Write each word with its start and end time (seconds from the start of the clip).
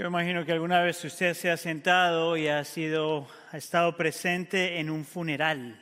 Yo 0.00 0.06
imagino 0.06 0.46
que 0.46 0.52
alguna 0.52 0.80
vez 0.80 1.04
usted 1.04 1.34
se 1.34 1.50
ha 1.50 1.58
sentado 1.58 2.34
y 2.34 2.48
ha 2.48 2.64
sido, 2.64 3.28
ha 3.52 3.58
estado 3.58 3.98
presente 3.98 4.80
en 4.80 4.88
un 4.88 5.04
funeral. 5.04 5.78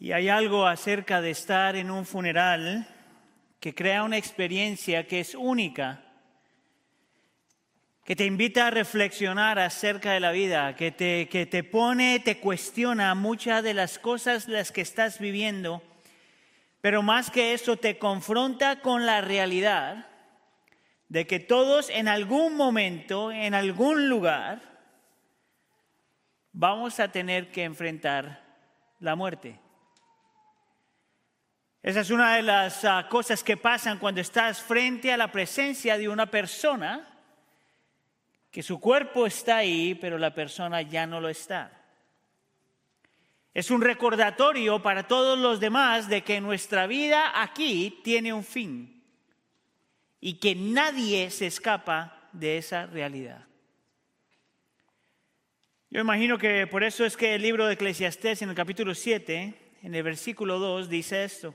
Y 0.00 0.10
hay 0.10 0.28
algo 0.28 0.66
acerca 0.66 1.20
de 1.20 1.30
estar 1.30 1.76
en 1.76 1.92
un 1.92 2.04
funeral 2.04 2.88
que 3.60 3.76
crea 3.76 4.02
una 4.02 4.16
experiencia 4.16 5.06
que 5.06 5.20
es 5.20 5.36
única, 5.36 6.02
que 8.04 8.16
te 8.16 8.24
invita 8.24 8.66
a 8.66 8.70
reflexionar 8.72 9.60
acerca 9.60 10.14
de 10.14 10.18
la 10.18 10.32
vida, 10.32 10.74
que 10.74 10.90
te, 10.90 11.28
que 11.28 11.46
te 11.46 11.62
pone, 11.62 12.18
te 12.18 12.40
cuestiona 12.40 13.14
muchas 13.14 13.62
de 13.62 13.74
las 13.74 14.00
cosas 14.00 14.48
las 14.48 14.72
que 14.72 14.80
estás 14.80 15.20
viviendo, 15.20 15.80
pero 16.80 17.02
más 17.02 17.30
que 17.30 17.52
eso 17.52 17.76
te 17.76 17.98
confronta 17.98 18.80
con 18.80 19.06
la 19.06 19.20
realidad 19.20 20.08
de 21.08 21.26
que 21.26 21.38
todos 21.38 21.88
en 21.90 22.08
algún 22.08 22.56
momento, 22.56 23.30
en 23.30 23.54
algún 23.54 24.08
lugar, 24.08 24.60
vamos 26.52 26.98
a 27.00 27.12
tener 27.12 27.52
que 27.52 27.64
enfrentar 27.64 28.42
la 29.00 29.14
muerte. 29.14 29.60
Esa 31.82 32.00
es 32.00 32.10
una 32.10 32.36
de 32.36 32.42
las 32.42 32.84
ah, 32.84 33.06
cosas 33.08 33.44
que 33.44 33.56
pasan 33.56 33.98
cuando 33.98 34.20
estás 34.20 34.60
frente 34.60 35.12
a 35.12 35.16
la 35.16 35.30
presencia 35.30 35.96
de 35.96 36.08
una 36.08 36.26
persona, 36.26 37.08
que 38.50 38.62
su 38.62 38.80
cuerpo 38.80 39.26
está 39.26 39.58
ahí, 39.58 39.94
pero 39.94 40.18
la 40.18 40.34
persona 40.34 40.82
ya 40.82 41.06
no 41.06 41.20
lo 41.20 41.28
está. 41.28 41.70
Es 43.54 43.70
un 43.70 43.80
recordatorio 43.80 44.82
para 44.82 45.06
todos 45.06 45.38
los 45.38 45.60
demás 45.60 46.08
de 46.08 46.22
que 46.22 46.40
nuestra 46.40 46.86
vida 46.88 47.40
aquí 47.40 48.00
tiene 48.02 48.32
un 48.32 48.42
fin 48.42 48.95
y 50.20 50.34
que 50.34 50.54
nadie 50.54 51.30
se 51.30 51.46
escapa 51.46 52.28
de 52.32 52.58
esa 52.58 52.86
realidad. 52.86 53.46
Yo 55.90 56.00
imagino 56.00 56.36
que 56.36 56.66
por 56.66 56.84
eso 56.84 57.04
es 57.04 57.16
que 57.16 57.34
el 57.34 57.42
libro 57.42 57.66
de 57.66 57.74
Eclesiastés 57.74 58.42
en 58.42 58.50
el 58.50 58.54
capítulo 58.54 58.94
7, 58.94 59.54
en 59.82 59.94
el 59.94 60.02
versículo 60.02 60.58
2, 60.58 60.88
dice 60.88 61.24
esto. 61.24 61.54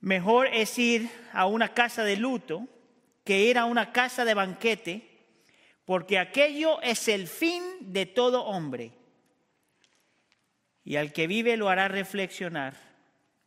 Mejor 0.00 0.48
es 0.48 0.78
ir 0.78 1.08
a 1.32 1.46
una 1.46 1.72
casa 1.72 2.04
de 2.04 2.16
luto 2.16 2.68
que 3.24 3.40
ir 3.40 3.56
a 3.56 3.64
una 3.64 3.90
casa 3.92 4.24
de 4.26 4.34
banquete, 4.34 5.08
porque 5.86 6.18
aquello 6.18 6.80
es 6.82 7.08
el 7.08 7.26
fin 7.26 7.62
de 7.80 8.04
todo 8.06 8.44
hombre. 8.44 8.92
Y 10.84 10.96
al 10.96 11.12
que 11.12 11.26
vive 11.26 11.56
lo 11.56 11.70
hará 11.70 11.88
reflexionar 11.88 12.76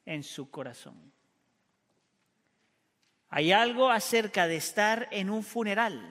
en 0.06 0.24
su 0.24 0.50
corazón. 0.50 1.14
Hay 3.38 3.52
algo 3.52 3.92
acerca 3.92 4.48
de 4.48 4.56
estar 4.56 5.08
en 5.12 5.30
un 5.30 5.44
funeral 5.44 6.02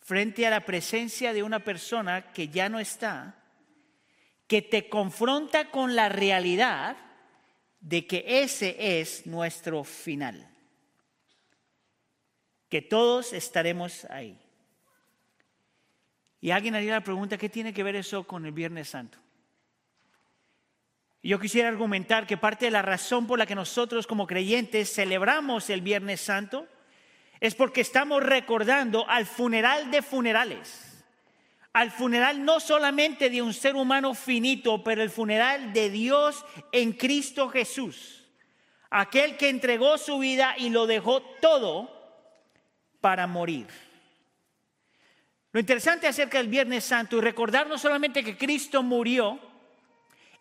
frente 0.00 0.46
a 0.46 0.50
la 0.50 0.66
presencia 0.66 1.32
de 1.32 1.42
una 1.42 1.64
persona 1.64 2.30
que 2.34 2.48
ya 2.48 2.68
no 2.68 2.78
está, 2.78 3.42
que 4.46 4.60
te 4.60 4.90
confronta 4.90 5.70
con 5.70 5.96
la 5.96 6.10
realidad 6.10 6.98
de 7.80 8.06
que 8.06 8.22
ese 8.42 9.00
es 9.00 9.26
nuestro 9.26 9.82
final, 9.82 10.46
que 12.68 12.82
todos 12.82 13.32
estaremos 13.32 14.04
ahí. 14.10 14.38
Y 16.42 16.50
alguien 16.50 16.74
haría 16.74 16.92
la 16.92 17.00
pregunta, 17.02 17.38
¿qué 17.38 17.48
tiene 17.48 17.72
que 17.72 17.82
ver 17.82 17.96
eso 17.96 18.24
con 18.24 18.44
el 18.44 18.52
Viernes 18.52 18.90
Santo? 18.90 19.16
Yo 21.22 21.38
quisiera 21.38 21.68
argumentar 21.68 22.26
que 22.26 22.36
parte 22.36 22.64
de 22.64 22.72
la 22.72 22.82
razón 22.82 23.28
por 23.28 23.38
la 23.38 23.46
que 23.46 23.54
nosotros 23.54 24.08
como 24.08 24.26
creyentes 24.26 24.92
celebramos 24.92 25.70
el 25.70 25.80
Viernes 25.80 26.20
Santo 26.20 26.66
es 27.38 27.54
porque 27.54 27.80
estamos 27.80 28.22
recordando 28.22 29.08
al 29.08 29.26
funeral 29.26 29.92
de 29.92 30.02
funerales, 30.02 31.04
al 31.72 31.92
funeral 31.92 32.44
no 32.44 32.58
solamente 32.58 33.30
de 33.30 33.40
un 33.40 33.54
ser 33.54 33.76
humano 33.76 34.14
finito, 34.14 34.82
pero 34.82 35.00
el 35.00 35.10
funeral 35.10 35.72
de 35.72 35.90
Dios 35.90 36.44
en 36.72 36.92
Cristo 36.92 37.48
Jesús, 37.48 38.24
aquel 38.90 39.36
que 39.36 39.48
entregó 39.48 39.98
su 39.98 40.18
vida 40.18 40.56
y 40.58 40.70
lo 40.70 40.88
dejó 40.88 41.22
todo 41.40 42.02
para 43.00 43.28
morir. 43.28 43.68
Lo 45.52 45.60
interesante 45.60 46.08
acerca 46.08 46.38
del 46.38 46.48
Viernes 46.48 46.82
Santo 46.82 47.16
y 47.16 47.20
recordar 47.20 47.68
no 47.68 47.78
solamente 47.78 48.24
que 48.24 48.36
Cristo 48.36 48.82
murió, 48.82 49.51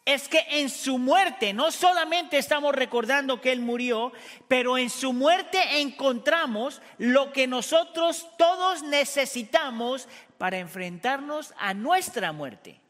es 0.06 0.28
que 0.28 0.44
en 0.50 0.70
su 0.70 0.98
muerte 0.98 1.54
no 1.54 1.72
solamente 1.72 2.38
estamos 2.38 2.74
recordando 2.74 3.40
que 3.40 3.52
Él 3.52 3.62
murió, 3.62 4.12
pero 4.48 4.78
en 4.78 4.90
su 4.90 5.14
muerte 5.14 5.60
encontramos 5.80 6.82
lo 6.98 7.32
que 7.32 7.48
nosotros 7.48 8.28
todos 8.38 8.82
necesitamos 8.84 10.08
para 10.38 10.58
enfrentarnos 10.58 11.54
a 11.58 11.74
nuestra 11.74 12.32
muerte. 12.32 12.82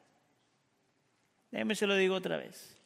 Déjeme 1.51 1.75
se 1.75 1.87
lo 1.87 1.95
digo 1.95 2.15
otra 2.15 2.37
vez. 2.37 2.77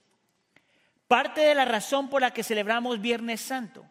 Parte 1.07 1.41
de 1.41 1.53
la 1.53 1.65
razón 1.65 2.09
por 2.09 2.21
la 2.21 2.31
que 2.31 2.43
celebramos 2.43 2.99
Viernes 2.99 3.41
Santo 3.41 3.85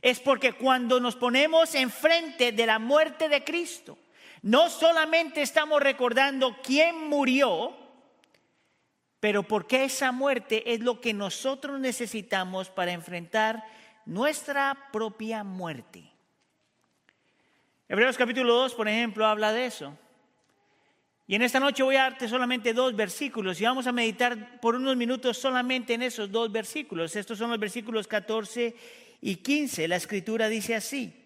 es 0.00 0.20
porque 0.20 0.52
cuando 0.52 1.00
nos 1.00 1.16
ponemos 1.16 1.74
enfrente 1.74 2.52
de 2.52 2.66
la 2.66 2.78
muerte 2.78 3.28
de 3.28 3.42
Cristo, 3.42 3.98
no 4.42 4.70
solamente 4.70 5.42
estamos 5.42 5.82
recordando 5.82 6.56
quién 6.62 7.08
murió, 7.08 7.81
pero 9.22 9.44
porque 9.44 9.84
esa 9.84 10.10
muerte 10.10 10.74
es 10.74 10.80
lo 10.80 11.00
que 11.00 11.14
nosotros 11.14 11.78
necesitamos 11.78 12.70
para 12.70 12.90
enfrentar 12.90 13.62
nuestra 14.04 14.88
propia 14.90 15.44
muerte. 15.44 16.10
Hebreos 17.88 18.16
capítulo 18.16 18.52
2, 18.54 18.74
por 18.74 18.88
ejemplo, 18.88 19.24
habla 19.24 19.52
de 19.52 19.66
eso. 19.66 19.96
Y 21.28 21.36
en 21.36 21.42
esta 21.42 21.60
noche 21.60 21.84
voy 21.84 21.94
a 21.94 22.02
darte 22.02 22.26
solamente 22.26 22.74
dos 22.74 22.96
versículos 22.96 23.60
y 23.60 23.64
vamos 23.64 23.86
a 23.86 23.92
meditar 23.92 24.60
por 24.60 24.74
unos 24.74 24.96
minutos 24.96 25.38
solamente 25.38 25.94
en 25.94 26.02
esos 26.02 26.28
dos 26.28 26.50
versículos. 26.50 27.14
Estos 27.14 27.38
son 27.38 27.50
los 27.50 27.60
versículos 27.60 28.08
14 28.08 28.74
y 29.20 29.36
15. 29.36 29.86
La 29.86 29.94
escritura 29.94 30.48
dice 30.48 30.74
así. 30.74 31.22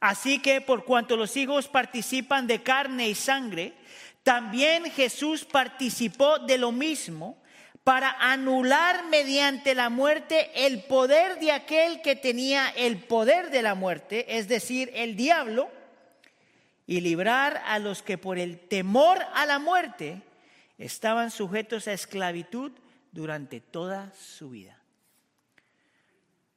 Así 0.00 0.40
que 0.40 0.60
por 0.60 0.84
cuanto 0.84 1.16
los 1.16 1.36
hijos 1.36 1.68
participan 1.68 2.48
de 2.48 2.64
carne 2.64 3.08
y 3.08 3.14
sangre, 3.14 3.74
también 4.22 4.90
Jesús 4.90 5.44
participó 5.44 6.38
de 6.38 6.58
lo 6.58 6.72
mismo 6.72 7.40
para 7.84 8.10
anular 8.20 9.06
mediante 9.06 9.74
la 9.74 9.88
muerte 9.88 10.50
el 10.66 10.84
poder 10.84 11.38
de 11.40 11.52
aquel 11.52 12.02
que 12.02 12.16
tenía 12.16 12.68
el 12.76 12.98
poder 12.98 13.50
de 13.50 13.62
la 13.62 13.74
muerte, 13.74 14.36
es 14.36 14.46
decir, 14.46 14.90
el 14.94 15.16
diablo, 15.16 15.70
y 16.86 17.00
librar 17.00 17.62
a 17.66 17.78
los 17.78 18.02
que 18.02 18.18
por 18.18 18.38
el 18.38 18.58
temor 18.58 19.18
a 19.34 19.46
la 19.46 19.58
muerte 19.58 20.22
estaban 20.78 21.30
sujetos 21.30 21.88
a 21.88 21.92
esclavitud 21.92 22.72
durante 23.12 23.60
toda 23.60 24.12
su 24.14 24.50
vida. 24.50 24.78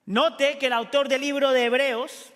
Note 0.06 0.58
que 0.58 0.68
el 0.68 0.74
autor 0.74 1.08
del 1.08 1.22
libro 1.22 1.52
de 1.52 1.66
Hebreos 1.66 2.34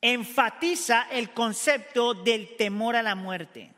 enfatiza 0.00 1.06
el 1.10 1.30
concepto 1.30 2.14
del 2.14 2.56
temor 2.56 2.96
a 2.96 3.02
la 3.02 3.14
muerte. 3.14 3.75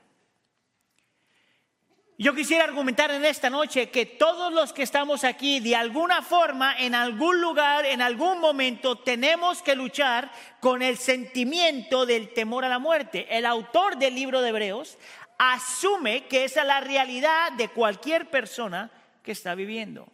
Yo 2.21 2.35
quisiera 2.35 2.65
argumentar 2.65 3.13
en 3.13 3.25
esta 3.25 3.49
noche 3.49 3.91
que 3.91 4.05
todos 4.05 4.53
los 4.53 4.73
que 4.73 4.83
estamos 4.83 5.23
aquí, 5.23 5.61
de 5.61 5.77
alguna 5.77 6.21
forma, 6.21 6.77
en 6.77 6.97
algún 6.97 7.41
lugar, 7.41 7.87
en 7.87 8.03
algún 8.03 8.41
momento, 8.41 8.99
tenemos 8.99 9.63
que 9.63 9.77
luchar 9.77 10.29
con 10.59 10.83
el 10.83 10.99
sentimiento 10.99 12.07
del 12.07 12.35
temor 12.35 12.65
a 12.65 12.69
la 12.69 12.81
muerte. 12.81 13.29
El 13.31 13.47
autor 13.47 13.99
del 13.99 14.17
libro 14.17 14.43
de 14.43 14.49
Hebreos 14.49 14.99
asume 15.39 16.27
que 16.27 16.43
esa 16.43 16.63
es 16.63 16.67
la 16.67 16.81
realidad 16.81 17.53
de 17.53 17.69
cualquier 17.69 18.29
persona 18.29 18.91
que 19.23 19.31
está 19.31 19.55
viviendo. 19.55 20.09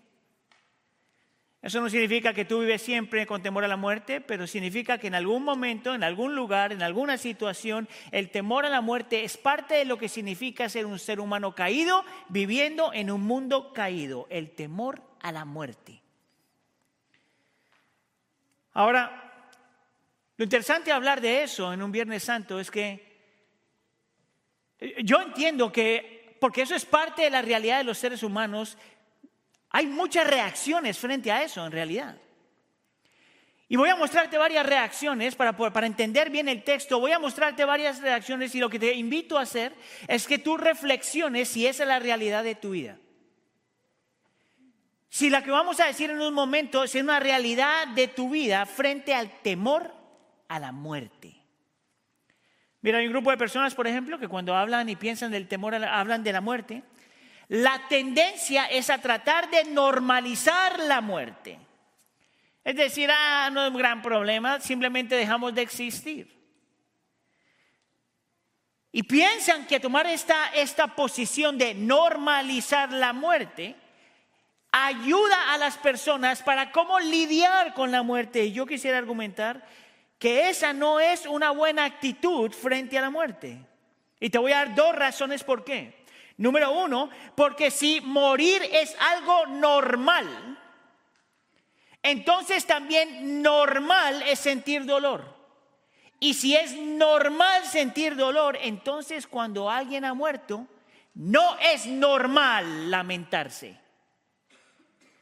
Eso 1.64 1.80
no 1.80 1.88
significa 1.88 2.34
que 2.34 2.44
tú 2.44 2.61
vives 2.61 2.82
siempre 2.82 3.26
con 3.26 3.40
temor 3.40 3.64
a 3.64 3.69
la 3.69 3.78
muerte, 3.78 4.20
pero 4.20 4.46
significa 4.46 4.99
que 4.99 5.06
en 5.06 5.14
algún 5.14 5.43
momento, 5.43 5.94
en 5.94 6.05
algún 6.05 6.34
lugar, 6.34 6.72
en 6.72 6.82
alguna 6.82 7.16
situación, 7.16 7.88
el 8.11 8.28
temor 8.28 8.66
a 8.66 8.69
la 8.69 8.82
muerte 8.82 9.25
es 9.25 9.38
parte 9.38 9.76
de 9.76 9.87
lo 9.87 9.96
que 9.96 10.11
significa 10.11 10.69
ser 10.69 10.84
un 10.84 10.99
ser 10.99 11.20
humano 11.20 11.55
caído, 11.55 12.05
viviendo 12.28 12.93
en 12.93 13.11
un 13.11 13.22
mundo 13.22 13.72
caído, 13.72 14.26
el 14.28 14.50
temor 14.50 15.00
a 15.22 15.32
la 15.32 15.46
muerte. 15.46 16.02
Ahora, 18.75 19.49
lo 20.37 20.44
interesante 20.44 20.90
de 20.90 20.93
hablar 20.93 21.22
de 21.22 21.44
eso 21.44 21.72
en 21.72 21.82
un 21.82 21.90
Viernes 21.90 22.25
Santo 22.25 22.60
es 22.60 22.70
que 22.70 23.14
yo 25.02 25.22
entiendo 25.22 25.72
que, 25.72 26.37
porque 26.40 26.60
eso 26.60 26.75
es 26.75 26.84
parte 26.84 27.22
de 27.22 27.31
la 27.31 27.40
realidad 27.40 27.78
de 27.78 27.84
los 27.84 27.96
seres 27.96 28.22
humanos, 28.22 28.76
hay 29.76 29.88
muchas 29.88 30.25
reacciones 30.25 30.97
frente 30.97 31.32
a 31.32 31.43
eso 31.43 31.67
en 31.67 31.73
realidad. 31.73 32.17
Y 33.69 33.75
voy 33.75 33.88
a 33.88 33.97
mostrarte 33.97 34.38
varias 34.38 34.65
reacciones 34.65 35.35
para, 35.35 35.56
para 35.56 35.88
entender 35.88 36.31
bien 36.31 36.49
el 36.49 36.62
texto. 36.62 37.00
Voy 37.00 37.11
a 37.11 37.19
mostrarte 37.19 37.65
varias 37.65 38.00
reacciones 38.00 38.55
y 38.55 38.61
lo 38.61 38.71
que 38.71 38.79
te 38.79 38.94
invito 38.94 39.37
a 39.37 39.41
hacer 39.43 39.75
es 40.06 40.29
que 40.29 40.38
tú 40.38 40.56
reflexiones 40.56 41.49
si 41.49 41.67
esa 41.67 41.82
es 41.82 41.88
la 41.88 41.99
realidad 41.99 42.44
de 42.44 42.55
tu 42.55 42.71
vida. 42.71 42.99
si 45.09 45.29
la 45.29 45.43
que 45.43 45.50
vamos 45.50 45.81
a 45.81 45.87
decir 45.87 46.09
en 46.09 46.20
un 46.20 46.35
momento 46.35 46.85
es 46.85 46.94
una 46.94 47.19
realidad 47.19 47.88
de 47.88 48.06
tu 48.06 48.31
vida 48.31 48.67
frente 48.67 49.12
al 49.12 49.41
temor 49.43 49.93
a 50.47 50.61
la 50.61 50.70
muerte. 50.70 51.35
Mira, 52.81 52.99
hay 52.99 53.06
un 53.06 53.12
grupo 53.12 53.32
de 53.32 53.38
personas, 53.38 53.75
por 53.75 53.88
ejemplo, 53.88 54.20
que 54.20 54.29
cuando 54.29 54.55
hablan 54.55 54.88
y 54.88 54.94
piensan 54.94 55.32
del 55.32 55.49
temor, 55.49 55.75
hablan 55.75 56.23
de 56.23 56.32
la 56.32 56.41
muerte. 56.41 56.85
La 57.49 57.88
tendencia 57.88 58.67
es 58.67 58.91
a 58.91 58.99
tratar 58.99 59.50
de 59.50 59.64
normalizar 59.64 60.79
la 60.81 61.00
muerte. 61.00 61.58
Es 62.64 62.76
decir, 62.76 63.11
ah, 63.12 63.50
no 63.52 63.64
es 63.64 63.70
un 63.70 63.76
gran 63.76 64.00
problema, 64.00 64.61
simplemente 64.61 65.14
dejamos 65.14 65.55
de 65.55 65.62
existir. 65.62 66.35
Y 68.91 69.02
piensan 69.02 69.67
que 69.67 69.81
tomar 69.81 70.06
esta, 70.06 70.55
esta 70.55 70.94
posición 70.94 71.58
de 71.58 71.75
normalizar 71.75 72.93
la 72.93 73.12
muerte 73.12 73.75
ayuda 74.70 75.52
a 75.52 75.58
las 75.58 75.76
personas 75.76 76.43
para 76.43 76.70
cómo 76.73 76.99
lidiar 77.00 77.75
con 77.75 77.91
la 77.91 78.02
muerte. 78.02 78.44
Y 78.44 78.52
yo 78.52 78.67
quisiera 78.67 78.99
argumentar 78.99 79.67
que 80.19 80.49
esa 80.49 80.73
no 80.73 81.00
es 81.00 81.26
una 81.26 81.50
buena 81.50 81.85
actitud 81.85 82.50
frente 82.52 82.96
a 82.96 83.02
la 83.02 83.11
muerte. 83.11 83.58
Y 84.20 84.31
te 84.31 84.38
voy 84.38 84.52
a 84.52 84.58
dar 84.58 84.75
dos 84.75 84.94
razones 84.94 85.44
por 85.44 85.64
qué. 85.64 86.04
Número 86.36 86.72
uno, 86.72 87.10
porque 87.36 87.70
si 87.70 88.00
morir 88.00 88.62
es 88.72 88.96
algo 88.98 89.46
normal, 89.46 90.58
entonces 92.02 92.66
también 92.66 93.40
normal 93.42 94.22
es 94.22 94.38
sentir 94.38 94.84
dolor. 94.84 95.34
Y 96.20 96.34
si 96.34 96.56
es 96.56 96.76
normal 96.76 97.64
sentir 97.64 98.16
dolor, 98.16 98.58
entonces 98.60 99.26
cuando 99.26 99.70
alguien 99.70 100.04
ha 100.04 100.14
muerto, 100.14 100.66
no 101.14 101.58
es 101.58 101.86
normal 101.86 102.90
lamentarse. 102.90 103.78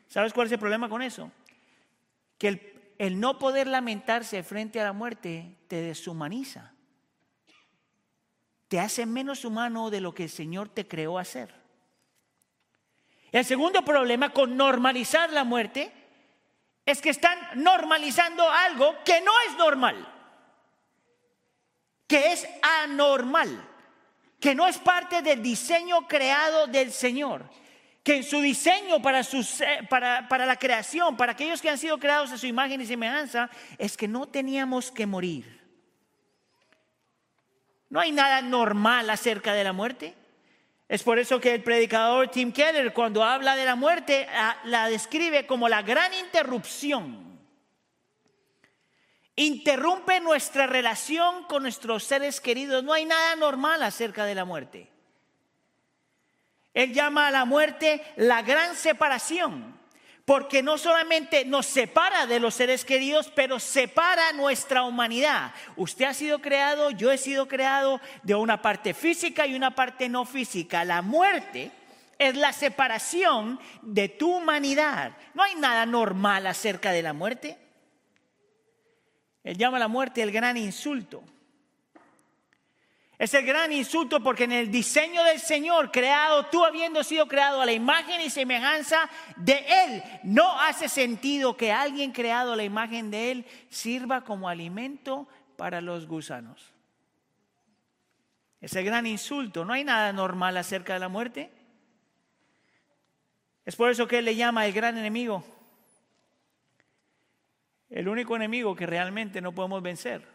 ¿Sabes 0.08 0.32
cuál 0.32 0.46
es 0.46 0.52
el 0.52 0.58
problema 0.58 0.88
con 0.88 1.02
eso? 1.02 1.30
Que 2.38 2.94
el, 2.98 3.20
no 3.20 3.38
poder 3.38 3.66
lamentarse 3.66 4.42
frente 4.42 4.80
a 4.80 4.84
la 4.84 4.92
muerte 4.92 5.56
te 5.68 5.76
deshumaniza. 5.76 6.71
Te 8.72 8.80
hace 8.80 9.04
menos 9.04 9.44
humano 9.44 9.90
de 9.90 10.00
lo 10.00 10.14
que 10.14 10.22
el 10.22 10.30
Señor 10.30 10.70
te 10.70 10.88
creó 10.88 11.18
hacer. 11.18 11.54
El 13.30 13.44
segundo 13.44 13.84
problema 13.84 14.30
con 14.30 14.56
normalizar 14.56 15.30
la 15.30 15.44
muerte 15.44 15.92
es 16.86 17.02
que 17.02 17.10
están 17.10 17.38
normalizando 17.56 18.50
algo 18.50 18.94
que 19.04 19.20
no 19.20 19.32
es 19.46 19.58
normal, 19.58 20.10
que 22.06 22.32
es 22.32 22.48
anormal, 22.82 23.62
que 24.40 24.54
no 24.54 24.66
es 24.66 24.78
parte 24.78 25.20
del 25.20 25.42
diseño 25.42 26.08
creado 26.08 26.66
del 26.66 26.92
Señor 26.92 27.44
que 28.02 28.16
en 28.16 28.24
su 28.24 28.40
diseño 28.40 29.02
para, 29.02 29.20
para, 29.90 30.28
para, 30.28 30.46
la 30.46 30.56
creación, 30.56 31.14
para 31.18 31.32
aquellos 31.32 31.60
que 31.60 31.68
han 31.68 31.76
sido 31.76 31.98
creados 31.98 32.32
a 32.32 32.38
su 32.38 32.46
imagen 32.46 32.80
y 32.80 32.86
semejanza, 32.86 33.50
es 33.76 33.98
que 33.98 34.08
no 34.08 34.26
teníamos 34.26 34.90
que 34.90 35.06
morir. 35.06 35.61
No 37.92 38.00
hay 38.00 38.10
nada 38.10 38.40
normal 38.40 39.10
acerca 39.10 39.52
de 39.52 39.64
la 39.64 39.74
muerte. 39.74 40.14
Es 40.88 41.02
por 41.02 41.18
eso 41.18 41.38
que 41.38 41.52
el 41.52 41.62
predicador 41.62 42.28
Tim 42.28 42.50
Keller, 42.50 42.94
cuando 42.94 43.22
habla 43.22 43.54
de 43.54 43.66
la 43.66 43.74
muerte, 43.74 44.26
la 44.64 44.88
describe 44.88 45.46
como 45.46 45.68
la 45.68 45.82
gran 45.82 46.10
interrupción. 46.14 47.38
Interrumpe 49.36 50.20
nuestra 50.20 50.66
relación 50.66 51.44
con 51.44 51.64
nuestros 51.64 52.04
seres 52.04 52.40
queridos. 52.40 52.82
No 52.82 52.94
hay 52.94 53.04
nada 53.04 53.36
normal 53.36 53.82
acerca 53.82 54.24
de 54.24 54.36
la 54.36 54.46
muerte. 54.46 54.88
Él 56.72 56.94
llama 56.94 57.26
a 57.26 57.30
la 57.30 57.44
muerte 57.44 58.02
la 58.16 58.40
gran 58.40 58.74
separación, 58.74 59.78
porque 60.24 60.62
no 60.62 60.78
solamente 60.78 61.44
nos 61.44 61.66
separa 61.66 62.26
de 62.26 62.38
los 62.38 62.54
seres 62.54 62.84
queridos, 62.84 63.30
pero 63.34 63.58
separa 63.58 64.32
nuestra 64.32 64.84
humanidad. 64.84 65.52
Usted 65.76 66.04
ha 66.04 66.14
sido 66.14 66.40
creado, 66.40 66.90
yo 66.90 67.10
he 67.10 67.18
sido 67.18 67.48
creado 67.48 68.00
de 68.22 68.34
una 68.34 68.62
parte 68.62 68.94
física 68.94 69.46
y 69.46 69.54
una 69.54 69.74
parte 69.74 70.08
no 70.08 70.24
física. 70.24 70.84
La 70.84 71.02
muerte 71.02 71.72
es 72.18 72.36
la 72.36 72.52
separación 72.52 73.58
de 73.82 74.08
tu 74.08 74.36
humanidad. 74.36 75.16
No 75.34 75.42
hay 75.42 75.56
nada 75.56 75.86
normal 75.86 76.46
acerca 76.46 76.92
de 76.92 77.02
la 77.02 77.12
muerte. 77.12 77.58
Él 79.42 79.58
llama 79.58 79.78
a 79.78 79.80
la 79.80 79.88
muerte 79.88 80.22
el 80.22 80.30
gran 80.30 80.56
insulto. 80.56 81.24
Es 83.22 83.32
el 83.34 83.46
gran 83.46 83.70
insulto 83.70 84.20
porque 84.20 84.42
en 84.42 84.50
el 84.50 84.68
diseño 84.68 85.22
del 85.22 85.38
Señor, 85.38 85.92
creado, 85.92 86.46
tú 86.46 86.64
habiendo 86.64 87.04
sido 87.04 87.28
creado 87.28 87.60
a 87.60 87.66
la 87.66 87.70
imagen 87.70 88.20
y 88.20 88.28
semejanza 88.28 89.08
de 89.36 89.64
Él, 89.84 90.02
no 90.24 90.60
hace 90.60 90.88
sentido 90.88 91.56
que 91.56 91.70
alguien 91.70 92.10
creado 92.10 92.54
a 92.54 92.56
la 92.56 92.64
imagen 92.64 93.12
de 93.12 93.30
Él 93.30 93.46
sirva 93.68 94.24
como 94.24 94.48
alimento 94.48 95.28
para 95.56 95.80
los 95.80 96.08
gusanos. 96.08 96.72
Es 98.60 98.74
el 98.74 98.84
gran 98.84 99.06
insulto. 99.06 99.64
No 99.64 99.72
hay 99.72 99.84
nada 99.84 100.12
normal 100.12 100.56
acerca 100.56 100.94
de 100.94 100.98
la 100.98 101.08
muerte. 101.08 101.52
Es 103.64 103.76
por 103.76 103.88
eso 103.88 104.08
que 104.08 104.18
Él 104.18 104.24
le 104.24 104.34
llama 104.34 104.66
el 104.66 104.72
gran 104.72 104.98
enemigo. 104.98 105.44
El 107.88 108.08
único 108.08 108.34
enemigo 108.34 108.74
que 108.74 108.86
realmente 108.86 109.40
no 109.40 109.52
podemos 109.52 109.80
vencer. 109.80 110.31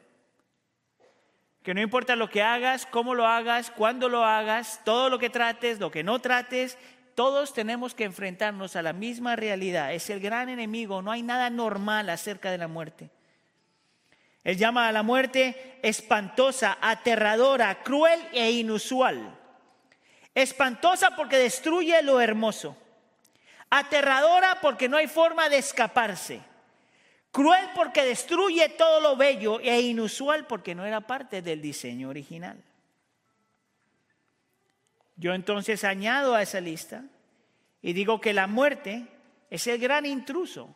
Que 1.67 1.73
no 1.73 1.81
importa 1.81 2.15
lo 2.15 2.29
que 2.29 2.41
hagas, 2.41 2.85
cómo 2.85 3.13
lo 3.13 3.27
hagas, 3.27 3.71
cuándo 3.71 4.07
lo 4.07 4.23
hagas, 4.23 4.79
todo 4.85 5.09
lo 5.09 5.19
que 5.19 5.29
trates, 5.29 5.81
lo 5.81 5.91
que 5.91 6.01
no 6.01 6.19
trates, 6.19 6.77
todos 7.13 7.53
tenemos 7.53 7.93
que 7.93 8.05
enfrentarnos 8.05 8.77
a 8.77 8.81
la 8.81 8.93
misma 8.93 9.35
realidad. 9.35 9.93
Es 9.93 10.09
el 10.09 10.21
gran 10.21 10.47
enemigo, 10.47 11.01
no 11.01 11.11
hay 11.11 11.23
nada 11.23 11.49
normal 11.49 12.09
acerca 12.09 12.51
de 12.51 12.57
la 12.57 12.69
muerte. 12.69 13.09
Él 14.45 14.55
llama 14.55 14.87
a 14.87 14.93
la 14.93 15.03
muerte 15.03 15.77
espantosa, 15.83 16.77
aterradora, 16.79 17.83
cruel 17.83 18.21
e 18.31 18.49
inusual. 18.49 19.37
Espantosa 20.33 21.17
porque 21.17 21.37
destruye 21.37 22.01
lo 22.01 22.21
hermoso. 22.21 22.77
Aterradora 23.69 24.59
porque 24.61 24.87
no 24.87 24.95
hay 24.95 25.07
forma 25.07 25.49
de 25.49 25.57
escaparse. 25.57 26.39
Cruel 27.31 27.69
porque 27.75 28.03
destruye 28.03 28.69
todo 28.69 28.99
lo 28.99 29.15
bello 29.15 29.59
e 29.59 29.79
inusual 29.81 30.47
porque 30.47 30.73
no 30.73 30.85
era 30.85 31.01
parte 31.01 31.41
del 31.41 31.61
diseño 31.61 32.09
original. 32.09 32.63
Yo 35.15 35.33
entonces 35.33 35.83
añado 35.83 36.35
a 36.35 36.41
esa 36.41 36.61
lista 36.61 37.03
y 37.81 37.93
digo 37.93 38.21
que 38.21 38.33
la 38.33 38.47
muerte 38.47 39.07
es 39.49 39.67
el 39.67 39.79
gran 39.79 40.05
intruso. 40.05 40.75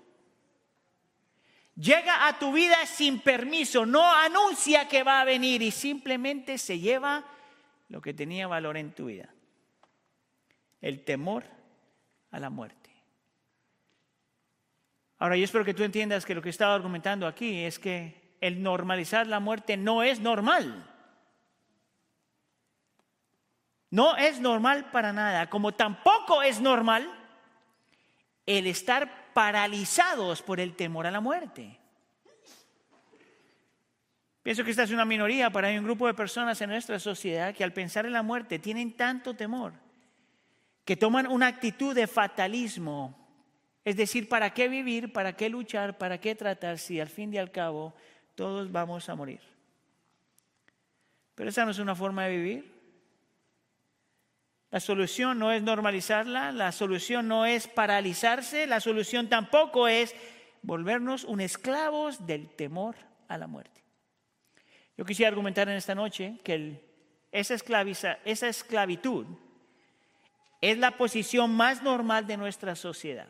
Llega 1.75 2.27
a 2.27 2.38
tu 2.38 2.51
vida 2.51 2.86
sin 2.86 3.22
permiso, 3.22 3.86
no 3.86 4.03
anuncia 4.12 4.88
que 4.88 5.03
va 5.03 5.22
a 5.22 5.25
venir 5.25 5.62
y 5.62 5.72
simplemente 5.72 6.58
se 6.58 6.79
lleva 6.79 7.25
lo 7.89 8.01
que 8.01 8.13
tenía 8.13 8.48
valor 8.48 8.77
en 8.77 8.91
tu 8.91 9.05
vida. 9.05 9.29
El 10.81 11.03
temor 11.03 11.46
a 12.31 12.39
la 12.39 12.50
muerte. 12.50 12.81
Ahora, 15.22 15.38
yo 15.38 15.44
espero 15.44 15.63
que 15.63 15.75
tú 15.75 15.84
entiendas 15.84 16.25
que 16.25 16.34
lo 16.34 16.42
que 16.42 16.50
he 16.50 16.58
estado 16.58 16.74
argumentando 16.74 17.28
aquí 17.28 17.63
es 17.63 17.78
que 17.78 18.36
el 18.42 18.63
normalizar 18.63 19.28
la 19.28 19.40
muerte 19.40 19.78
no 19.78 20.01
es 20.01 20.20
normal. 20.20 20.92
No 23.92 24.18
es 24.18 24.40
normal 24.40 24.90
para 24.90 25.13
nada, 25.13 25.48
como 25.48 25.74
tampoco 25.74 26.42
es 26.42 26.60
normal 26.60 27.08
el 28.48 28.66
estar 28.66 29.32
paralizados 29.36 30.42
por 30.42 30.60
el 30.60 30.75
temor 30.75 31.06
a 31.06 31.12
la 31.12 31.22
muerte. 31.22 31.78
Pienso 34.42 34.63
que 34.63 34.72
esta 34.72 34.82
es 34.82 34.92
una 34.92 35.06
minoría, 35.06 35.51
para 35.51 35.70
un 35.70 35.84
grupo 35.84 36.08
de 36.08 36.16
personas 36.16 36.60
en 36.62 36.72
nuestra 36.72 36.98
sociedad 36.98 37.54
que 37.54 37.63
al 37.63 37.74
pensar 37.74 38.08
en 38.08 38.13
la 38.13 38.24
muerte 38.24 38.58
tienen 38.58 38.98
tanto 38.98 39.36
temor 39.36 39.74
que 40.84 40.98
toman 40.98 41.28
una 41.28 41.46
actitud 41.46 41.94
de 41.94 42.08
fatalismo 42.08 43.21
es 43.84 43.98
decir, 43.98 44.30
¿para 44.30 44.54
qué 44.54 44.68
vivir? 44.68 45.12
¿Para 45.12 45.36
qué 45.36 45.50
luchar? 45.50 45.98
¿Para 45.98 46.20
qué 46.20 46.36
tratar 46.36 46.78
si 46.78 47.00
al 47.00 47.10
fin 47.10 47.34
y 47.34 47.38
al 47.38 47.52
cabo 47.52 47.94
todos 48.36 48.72
vamos 48.72 49.10
a 49.10 49.16
morir? 49.16 49.42
Pero 51.34 51.50
esa 51.50 51.66
no 51.66 51.72
es 51.72 51.80
una 51.80 51.96
forma 51.96 52.26
de 52.26 52.38
vivir. 52.38 52.72
La 54.70 54.80
solución 54.80 55.40
no 55.40 55.52
es 55.52 55.64
normalizarla, 55.64 56.52
la 56.52 56.72
solución 56.72 57.28
no 57.28 57.46
es 57.46 57.68
paralizarse, 57.68 58.68
la 58.68 58.80
solución 58.80 59.28
tampoco 59.28 59.88
es 59.88 60.16
volvernos 60.62 61.24
un 61.24 61.42
esclavos 61.42 62.26
del 62.26 62.50
temor 62.50 62.96
a 63.28 63.38
la 63.38 63.48
muerte. 63.48 63.84
Yo 64.96 65.04
quisiera 65.04 65.30
argumentar 65.30 65.68
en 65.68 65.76
esta 65.76 65.96
noche 65.96 66.40
que 66.44 66.80
esa, 67.32 67.56
esa 68.24 68.48
esclavitud 68.48 69.26
es 70.62 70.78
la 70.78 70.92
posición 70.92 71.54
más 71.54 71.82
normal 71.82 72.28
de 72.28 72.38
nuestra 72.38 72.76
sociedad 72.76 73.28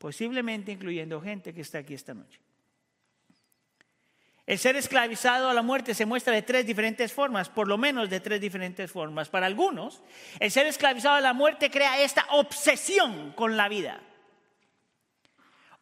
posiblemente 0.00 0.72
incluyendo 0.72 1.20
gente 1.20 1.52
que 1.52 1.60
está 1.60 1.78
aquí 1.78 1.92
esta 1.92 2.14
noche. 2.14 2.40
El 4.46 4.58
ser 4.58 4.74
esclavizado 4.74 5.50
a 5.50 5.54
la 5.54 5.60
muerte 5.60 5.94
se 5.94 6.06
muestra 6.06 6.32
de 6.32 6.40
tres 6.40 6.64
diferentes 6.64 7.12
formas, 7.12 7.50
por 7.50 7.68
lo 7.68 7.76
menos 7.76 8.08
de 8.08 8.18
tres 8.18 8.40
diferentes 8.40 8.90
formas. 8.90 9.28
Para 9.28 9.44
algunos, 9.44 10.02
el 10.40 10.50
ser 10.50 10.66
esclavizado 10.66 11.16
a 11.16 11.20
la 11.20 11.34
muerte 11.34 11.70
crea 11.70 12.00
esta 12.00 12.26
obsesión 12.30 13.32
con 13.32 13.56
la 13.58 13.68
vida. 13.68 14.00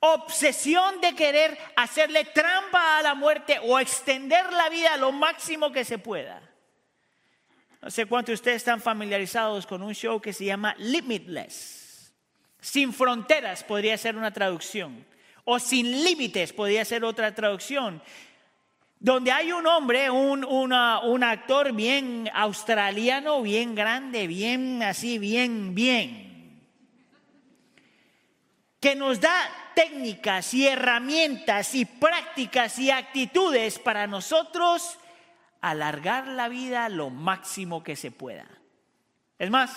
obsesión 0.01 1.01
de 1.01 1.15
querer 1.15 1.57
hacerle 1.77 2.25
trampa 2.25 2.99
a 2.99 3.03
la 3.03 3.15
muerte 3.15 3.59
o 3.63 3.79
extender 3.79 4.53
la 4.53 4.69
vida 4.69 4.97
lo 4.97 5.13
máximo 5.13 5.73
que 5.73 5.85
se 5.85 5.99
pueda. 5.99 6.43
No 7.81 7.91
sé 7.91 8.07
cuántos 8.07 8.33
de 8.33 8.35
ustedes 8.35 8.57
están 8.57 8.81
familiarizados 8.81 9.67
con 9.67 9.83
un 9.83 9.95
show 9.95 10.21
que 10.21 10.33
se 10.33 10.45
llama 10.45 10.75
Limitless. 10.79 11.88
Sin 12.61 12.93
fronteras 12.93 13.65
podría 13.65 13.97
ser 13.97 14.17
una 14.17 14.33
traducción. 14.33 15.07
O 15.45 15.59
sin 15.59 16.05
límites 16.05 16.53
podría 16.53 16.85
ser 16.85 17.05
otra 17.05 17.35
traducción. 17.35 18.03
Donde 19.01 19.31
hay 19.31 19.53
un 19.53 19.67
hombre, 19.67 20.11
un, 20.11 20.45
un 20.45 21.23
actor 21.23 21.73
bien 21.73 22.29
australiano, 22.35 23.43
bien 23.43 23.75
grande, 23.75 24.27
bien 24.27 24.83
así, 24.83 25.19
bien, 25.19 25.75
bien. 25.75 26.61
Que 28.81 28.97
nos 28.97 29.21
da 29.21 29.35
técnicas 29.75 30.53
y 30.55 30.67
herramientas 30.67 31.75
y 31.75 31.85
prácticas 31.85 32.79
y 32.79 32.91
actitudes 32.91 33.79
para 33.79 34.09
nosotros 34.09 34.99
alargar 35.61 36.27
la 36.27 36.49
vida 36.49 36.89
lo 36.89 37.11
máximo 37.11 37.83
que 37.83 37.97
se 37.97 38.11
pueda. 38.11 38.47
Es 39.39 39.51
más, 39.51 39.71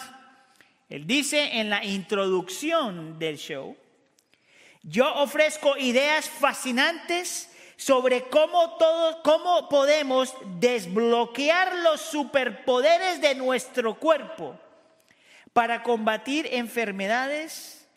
él 0.92 1.08
dice 1.08 1.60
en 1.60 1.70
la 1.70 1.86
introducción 1.86 3.18
del 3.18 3.38
show, 3.38 3.78
yo 4.84 5.10
ofrezco 5.16 5.78
ideas 5.78 6.30
fascinantes 6.30 7.50
sobre 7.78 8.24
cómo 8.24 8.76
todos 8.76 9.16
cómo 9.24 9.70
podemos 9.70 10.36
desbloquear 10.60 11.78
los 11.78 12.02
superpoderes 12.02 13.22
de 13.22 13.36
nuestro 13.36 13.96
cuerpo 13.96 14.60
para 15.54 15.82
combatir 15.82 16.46
enfermedades, 16.52 17.88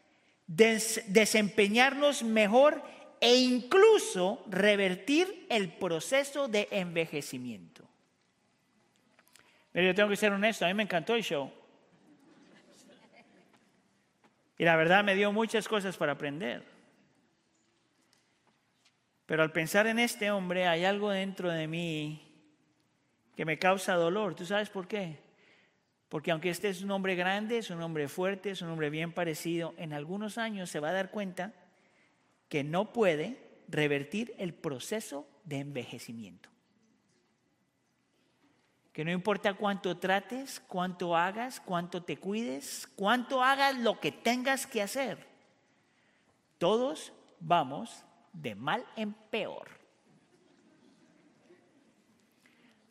desempeñarnos 0.47 2.23
mejor 2.23 2.81
e 3.21 3.35
incluso 3.35 4.45
revertir 4.49 5.47
el 5.51 5.73
proceso 5.73 6.47
de 6.47 6.69
envejecimiento. 6.71 7.83
Pero 9.73 9.89
yo 9.89 9.95
tengo 9.97 10.11
que 10.11 10.17
ser 10.17 10.31
honesto, 10.31 10.65
a 10.65 10.69
mí 10.69 10.75
me 10.75 10.85
encantó 10.85 11.17
el 11.17 11.25
show. 11.25 11.51
Y 14.59 14.65
la 14.65 14.77
verdad 14.77 15.05
me 15.05 15.15
dio 15.15 15.33
muchas 15.33 15.69
cosas 15.69 15.97
para 15.97 16.13
aprender. 16.13 16.65
Pero 19.27 19.43
al 19.43 19.53
pensar 19.53 19.87
en 19.87 19.99
este 19.99 20.31
hombre 20.31 20.67
hay 20.67 20.85
algo 20.85 21.11
dentro 21.11 21.51
de 21.51 21.67
mí 21.67 22.21
que 23.37 23.45
me 23.45 23.59
causa 23.59 23.95
dolor. 23.95 24.35
¿Tú 24.35 24.45
sabes 24.45 24.71
por 24.71 24.87
qué? 24.87 25.19
Porque 26.09 26.31
aunque 26.31 26.51
este 26.51 26.69
es 26.69 26.83
un 26.83 26.91
hombre 26.91 27.17
grande, 27.17 27.59
es 27.59 27.71
un 27.71 27.83
hombre 27.83 28.07
fuerte, 28.09 28.51
es 28.51 28.63
un 28.63 28.69
hombre 28.69 28.91
bien 28.91 29.13
parecido, 29.13 29.75
en 29.79 29.93
algunos 29.93 30.39
años 30.39 30.71
se 30.71 30.79
va 30.79 30.91
a 30.91 30.93
dar 30.93 31.11
cuenta 31.11 31.53
que 32.49 32.63
no 32.63 32.93
puede 32.93 33.39
revertir 33.69 34.35
el 34.39 34.55
proceso 34.55 35.27
de 35.45 35.59
envejecimiento. 35.59 36.54
Que 38.95 39.05
no 39.05 39.11
importa 39.11 39.55
cuánto 39.55 39.99
trates, 39.99 40.61
cuánto 40.69 41.17
hagas, 41.17 41.61
cuánto 41.61 42.05
te 42.05 42.17
cuides, 42.17 42.89
cuánto 42.95 43.43
hagas 43.43 43.77
lo 43.77 43.99
que 43.99 44.13
tengas 44.13 44.67
que 44.69 44.81
hacer, 44.81 45.27
todos 46.59 47.13
vamos 47.41 48.05
de 48.33 48.55
mal 48.55 48.87
en 48.95 49.13
peor. 49.13 49.69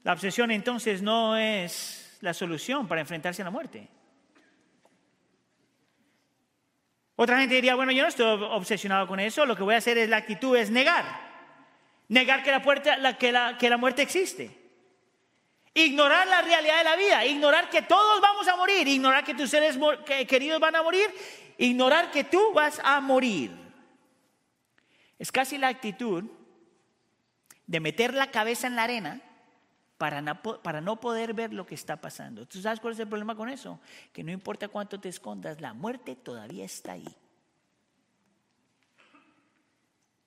La 0.04 0.12
obsesión 0.12 0.52
entonces 0.52 1.02
no 1.02 1.38
es 1.38 2.18
la 2.20 2.34
solución 2.34 2.86
para 2.86 3.00
enfrentarse 3.00 3.42
a 3.42 3.46
la 3.46 3.52
muerte. 3.52 3.88
Otra 7.16 7.40
gente 7.40 7.56
diría, 7.56 7.76
bueno, 7.76 7.94
yo 7.94 8.02
no 8.04 8.10
estoy 8.10 8.44
obsesionado 8.52 9.08
con 9.08 9.22
eso, 9.22 9.46
lo 9.46 9.56
que 9.56 9.64
voy 9.64 9.76
a 9.76 9.78
hacer 9.78 9.98
es 9.98 10.10
la 10.10 10.18
actitud 10.18 10.58
es 10.58 10.70
negar. 10.70 11.06
Negar 12.10 12.44
que 12.44 12.52
la, 12.52 12.62
puerta, 12.62 13.18
que 13.18 13.32
la, 13.32 13.58
que 13.58 13.70
la 13.70 13.78
muerte 13.78 14.02
existe. 14.02 14.63
Ignorar 15.76 16.28
la 16.28 16.42
realidad 16.42 16.78
de 16.78 16.84
la 16.84 16.96
vida, 16.96 17.26
ignorar 17.26 17.70
que 17.70 17.82
todos 17.82 18.22
vamos 18.22 18.48
a 18.48 18.56
morir, 18.56 18.88
ignorar 18.88 19.24
que 19.24 19.34
tus 19.34 19.50
seres 19.50 19.78
queridos 20.28 20.60
van 20.60 20.76
a 20.76 20.84
morir, 20.84 21.10
ignorar 21.58 22.12
que 22.12 22.24
tú 22.24 22.54
vas 22.54 22.80
a 22.84 23.02
morir. 23.02 23.52
Es 25.18 25.32
casi 25.32 25.58
la 25.58 25.70
actitud 25.70 26.26
de 27.66 27.80
meter 27.80 28.14
la 28.14 28.30
cabeza 28.30 28.68
en 28.68 28.76
la 28.76 28.84
arena 28.84 29.22
para 29.98 30.22
no, 30.82 31.00
poder 31.00 31.34
ver 31.34 31.54
lo 31.54 31.66
que 31.66 31.76
está 31.76 31.96
pasando. 31.96 32.46
¿Tú 32.46 32.62
sabes 32.62 32.80
cuál 32.80 32.94
es 32.94 33.00
el 33.00 33.08
problema 33.08 33.36
con 33.36 33.48
eso? 33.48 33.80
Que 34.12 34.24
no 34.24 34.32
importa 34.32 34.68
cuánto 34.68 35.00
te 35.00 35.08
escondas, 35.08 35.62
la 35.62 35.74
muerte 35.74 36.16
todavía 36.16 36.66
está 36.66 36.94
ahí. 36.94 37.08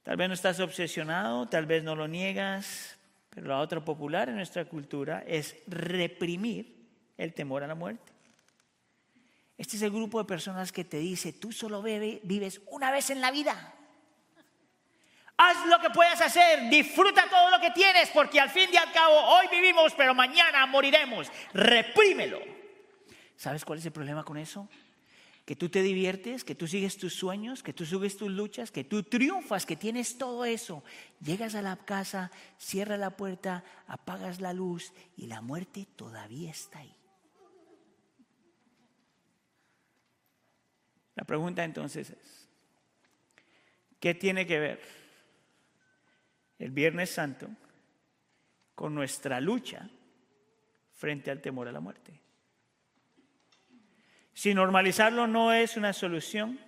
Tal 0.03 0.17
vez 0.17 0.29
no 0.29 0.35
estás 0.35 0.61
obsesionado, 0.61 1.47
tal 1.47 1.67
vez 1.67 1.83
no 1.83 1.95
lo 1.95 2.09
niegas, 2.09 2.96
pero 3.37 3.49
la 3.49 3.59
otra 3.59 3.85
popular 3.85 4.31
en 4.31 4.37
nuestra 4.37 4.65
cultura 4.65 5.23
es 5.27 5.57
reprimir 5.67 6.89
el 7.19 7.35
temor 7.35 7.63
a 7.63 7.67
la 7.67 7.75
muerte. 7.75 8.11
Este 9.59 9.77
es 9.77 9.83
el 9.83 9.91
grupo 9.91 10.19
de 10.19 10.25
personas 10.25 10.73
que 10.73 10.85
te 10.85 10.97
dice, 10.97 11.35
tú 11.35 11.53
solo 11.53 11.83
vives 11.83 12.63
una 12.69 12.91
vez 12.91 13.11
en 13.11 13.21
la 13.21 13.31
vida. 13.31 13.75
Haz 15.37 15.67
lo 15.67 15.79
que 15.81 15.91
puedas 15.91 16.19
hacer, 16.23 16.71
disfruta 16.71 17.29
todo 17.29 17.51
lo 17.51 17.61
que 17.61 17.73
tienes, 17.73 18.09
porque 18.09 18.41
al 18.41 18.49
fin 18.49 18.71
y 18.73 18.77
al 18.79 18.91
cabo 18.91 19.15
hoy 19.15 19.49
vivimos, 19.51 19.93
pero 19.93 20.15
mañana 20.15 20.65
moriremos. 20.65 21.31
Reprímelo. 21.53 22.41
¿Sabes 23.37 23.67
cuál 23.67 23.81
es 23.81 23.85
el 23.85 23.93
problema 23.93 24.25
con 24.25 24.39
eso? 24.39 24.67
Que 25.47 25.57
tú 25.57 25.71
te 25.71 25.81
diviertes, 25.81 26.45
que 26.45 26.55
tú 26.55 26.67
sigues 26.67 26.99
tus 26.99 27.15
sueños, 27.15 27.63
que 27.63 27.73
tú 27.73 27.87
subes 27.87 28.19
tus 28.19 28.31
luchas, 28.31 28.71
que 28.71 28.85
tú 28.85 29.03
triunfas, 29.03 29.65
que 29.65 29.77
tienes 29.77 30.19
todo 30.19 30.45
eso. 30.45 30.85
Llegas 31.21 31.55
a 31.55 31.63
la 31.63 31.77
casa, 31.77 32.31
cierras 32.59 32.99
la 32.99 33.17
puerta, 33.17 33.65
apagas 33.87 34.43
la 34.43 34.53
luz 34.53 34.93
y 35.17 35.29
la 35.29 35.41
muerte 35.41 35.87
todavía 35.97 36.51
está 36.51 36.81
ahí. 36.81 36.95
La 41.15 41.25
pregunta 41.25 41.65
entonces 41.65 42.11
es, 42.11 42.49
¿qué 43.99 44.13
tiene 44.13 44.47
que 44.47 44.59
ver? 44.59 45.07
el 46.59 46.71
Viernes 46.71 47.11
Santo 47.11 47.49
con 48.75 48.95
nuestra 48.95 49.41
lucha 49.41 49.89
frente 50.95 51.31
al 51.31 51.41
temor 51.41 51.69
a 51.69 51.73
la 51.73 51.81
muerte. 51.81 52.21
Si 54.37 54.53
normalizarlo 54.53 55.27
no 55.27 55.55
es 55.55 55.79
una 55.79 55.95
solución, 55.95 56.61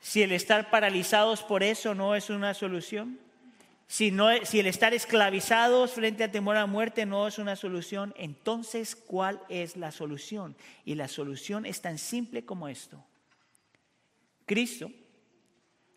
si 0.00 0.22
el 0.22 0.32
estar 0.32 0.70
paralizados 0.70 1.42
por 1.42 1.62
eso 1.62 1.94
no 1.94 2.14
es 2.14 2.30
una 2.30 2.54
solución, 2.54 3.18
si, 3.86 4.10
no, 4.10 4.30
si 4.46 4.58
el 4.58 4.66
estar 4.66 4.94
esclavizados 4.94 5.90
frente 5.92 6.24
al 6.24 6.30
temor 6.30 6.56
a 6.56 6.64
muerte 6.64 7.04
no 7.04 7.28
es 7.28 7.38
una 7.38 7.56
solución, 7.56 8.14
entonces 8.16 8.96
¿cuál 8.96 9.42
es 9.50 9.76
la 9.76 9.92
solución? 9.92 10.56
Y 10.86 10.94
la 10.94 11.08
solución 11.08 11.66
es 11.66 11.82
tan 11.82 11.98
simple 11.98 12.46
como 12.46 12.68
esto. 12.68 13.04
Cristo, 14.46 14.90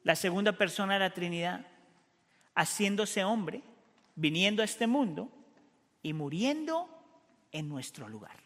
la 0.04 0.18
segunda 0.18 0.58
persona 0.58 0.96
de 0.96 1.00
la 1.00 1.14
Trinidad, 1.14 1.66
haciéndose 2.54 3.24
hombre, 3.24 3.64
viniendo 4.16 4.62
a 4.62 4.66
este 4.66 4.88
mundo 4.88 5.30
y 6.04 6.12
muriendo 6.12 6.90
en 7.54 7.70
nuestro 7.70 8.10
lugar. 8.10 8.45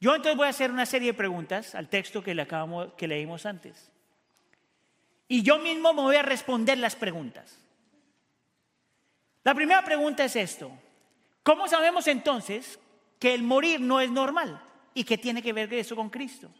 Yo 0.00 0.14
entonces 0.14 0.36
voy 0.36 0.46
a 0.46 0.50
hacer 0.50 0.70
una 0.70 0.86
serie 0.86 1.12
de 1.12 1.18
preguntas 1.18 1.74
al 1.74 1.88
texto 1.88 2.22
que, 2.22 2.34
le 2.34 2.42
acabamos, 2.42 2.92
que 2.94 3.08
leímos 3.08 3.46
antes. 3.46 3.90
Y 5.28 5.42
yo 5.42 5.58
mismo 5.58 5.92
me 5.92 6.02
voy 6.02 6.16
a 6.16 6.22
responder 6.22 6.78
las 6.78 6.94
preguntas. 6.94 7.58
La 9.42 9.54
primera 9.54 9.84
pregunta 9.84 10.24
es 10.24 10.36
esto. 10.36 10.70
¿Cómo 11.42 11.68
sabemos 11.68 12.06
entonces 12.08 12.78
que 13.18 13.32
el 13.34 13.42
morir 13.42 13.80
no 13.80 14.00
es 14.00 14.10
normal 14.10 14.60
y 14.92 15.04
que 15.04 15.18
tiene 15.18 15.42
que 15.42 15.52
ver 15.52 15.72
eso 15.72 15.96
con 15.96 16.10
Cristo? 16.10 16.50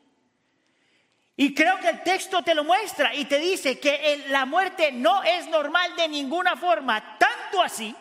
Y 1.36 1.54
creo 1.54 1.78
que 1.78 1.90
el 1.90 2.02
texto 2.02 2.42
te 2.42 2.54
lo 2.54 2.64
muestra 2.64 3.14
y 3.14 3.26
te 3.26 3.38
dice 3.38 3.78
que 3.78 4.24
la 4.28 4.46
muerte 4.46 4.90
no 4.90 5.22
es 5.22 5.46
normal 5.48 5.94
de 5.96 6.08
ninguna 6.08 6.56
forma, 6.56 7.18
tanto 7.18 7.62
así 7.62 7.94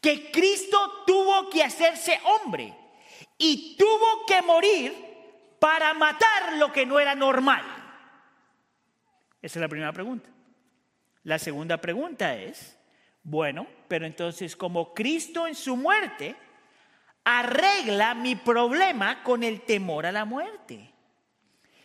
que 0.00 0.30
Cristo 0.30 1.04
tuvo 1.06 1.48
que 1.48 1.62
hacerse 1.62 2.20
hombre 2.24 2.74
y 3.42 3.74
tuvo 3.76 4.26
que 4.26 4.42
morir 4.42 4.92
para 5.58 5.94
matar 5.94 6.58
lo 6.58 6.70
que 6.70 6.84
no 6.84 7.00
era 7.00 7.14
normal. 7.14 7.62
Esa 9.40 9.58
es 9.58 9.60
la 9.62 9.68
primera 9.68 9.92
pregunta. 9.92 10.28
La 11.24 11.38
segunda 11.38 11.78
pregunta 11.78 12.36
es, 12.36 12.78
bueno, 13.22 13.66
pero 13.88 14.04
entonces 14.04 14.54
como 14.54 14.92
Cristo 14.92 15.46
en 15.46 15.54
su 15.54 15.74
muerte 15.74 16.36
arregla 17.24 18.14
mi 18.14 18.36
problema 18.36 19.22
con 19.22 19.42
el 19.42 19.62
temor 19.62 20.04
a 20.04 20.12
la 20.12 20.26
muerte. 20.26 20.92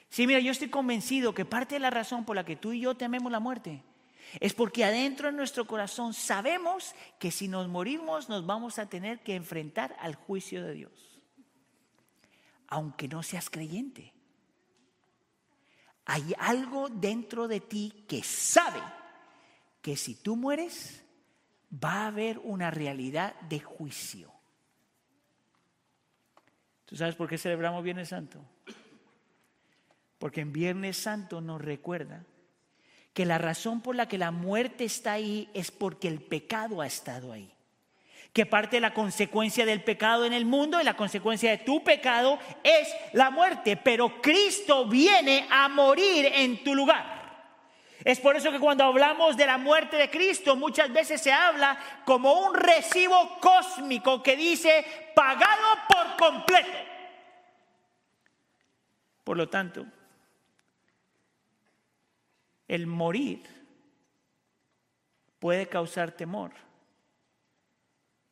Sí, 0.09 0.27
mira, 0.27 0.39
yo 0.41 0.51
estoy 0.51 0.69
convencido 0.69 1.33
que 1.33 1.45
parte 1.45 1.75
de 1.75 1.79
la 1.79 1.89
razón 1.89 2.25
por 2.25 2.35
la 2.35 2.43
que 2.43 2.57
tú 2.57 2.73
y 2.73 2.81
yo 2.81 2.95
tememos 2.95 3.31
la 3.31 3.39
muerte 3.39 3.81
es 4.41 4.53
porque 4.53 4.83
adentro 4.83 5.31
de 5.31 5.37
nuestro 5.37 5.65
corazón 5.65 6.13
sabemos 6.13 6.95
que 7.17 7.31
si 7.31 7.47
nos 7.47 7.69
morimos 7.69 8.27
nos 8.27 8.45
vamos 8.45 8.77
a 8.77 8.89
tener 8.89 9.19
que 9.19 9.35
enfrentar 9.35 9.95
al 10.01 10.15
juicio 10.15 10.61
de 10.61 10.73
Dios. 10.73 11.14
Aunque 12.67 13.07
no 13.07 13.23
seas 13.23 13.49
creyente. 13.49 14.13
Hay 16.05 16.33
algo 16.37 16.89
dentro 16.89 17.47
de 17.47 17.61
ti 17.61 18.05
que 18.07 18.23
sabe 18.23 18.81
que 19.81 19.95
si 19.95 20.15
tú 20.15 20.35
mueres, 20.35 21.03
va 21.71 22.03
a 22.03 22.07
haber 22.07 22.39
una 22.39 22.71
realidad 22.71 23.39
de 23.41 23.59
juicio. 23.59 24.31
¿Tú 26.85 26.95
sabes 26.95 27.15
por 27.15 27.27
qué 27.27 27.37
celebramos 27.37 27.83
Viernes 27.83 28.09
Santo? 28.09 28.45
Porque 30.19 30.41
en 30.41 30.53
Viernes 30.53 30.97
Santo 30.97 31.41
nos 31.41 31.61
recuerda 31.61 32.25
que 33.13 33.25
la 33.25 33.37
razón 33.37 33.81
por 33.81 33.95
la 33.95 34.07
que 34.07 34.17
la 34.17 34.31
muerte 34.31 34.83
está 34.85 35.13
ahí 35.13 35.49
es 35.53 35.71
porque 35.71 36.07
el 36.07 36.21
pecado 36.21 36.81
ha 36.81 36.87
estado 36.87 37.31
ahí. 37.31 37.54
Que 38.35 38.45
parte 38.45 38.75
de 38.75 38.81
la 38.81 38.93
consecuencia 38.93 39.65
del 39.65 39.81
pecado 39.81 40.25
en 40.25 40.33
el 40.33 40.45
mundo 40.45 40.81
y 40.81 40.83
la 40.83 40.97
consecuencia 40.97 41.51
de 41.51 41.59
tu 41.59 41.85
pecado 41.85 42.37
es 42.63 42.93
la 43.13 43.29
muerte. 43.29 43.77
Pero 43.77 44.21
Cristo 44.21 44.85
viene 44.89 45.47
a 45.49 45.69
morir 45.69 46.29
en 46.33 46.61
tu 46.61 46.75
lugar. 46.75 47.15
Es 48.03 48.19
por 48.19 48.35
eso 48.35 48.51
que 48.51 48.59
cuando 48.59 48.83
hablamos 48.83 49.37
de 49.37 49.45
la 49.45 49.57
muerte 49.57 49.95
de 49.95 50.09
Cristo 50.09 50.57
muchas 50.57 50.91
veces 50.91 51.21
se 51.21 51.31
habla 51.31 51.79
como 52.03 52.33
un 52.33 52.53
recibo 52.53 53.39
cósmico 53.39 54.21
que 54.21 54.35
dice 54.35 54.85
pagado 55.15 55.79
por 55.87 56.17
completo. 56.17 56.77
Por 59.23 59.37
lo 59.37 59.47
tanto, 59.47 59.85
el 62.67 62.85
morir 62.85 63.43
puede 65.39 65.67
causar 65.67 66.11
temor, 66.11 66.51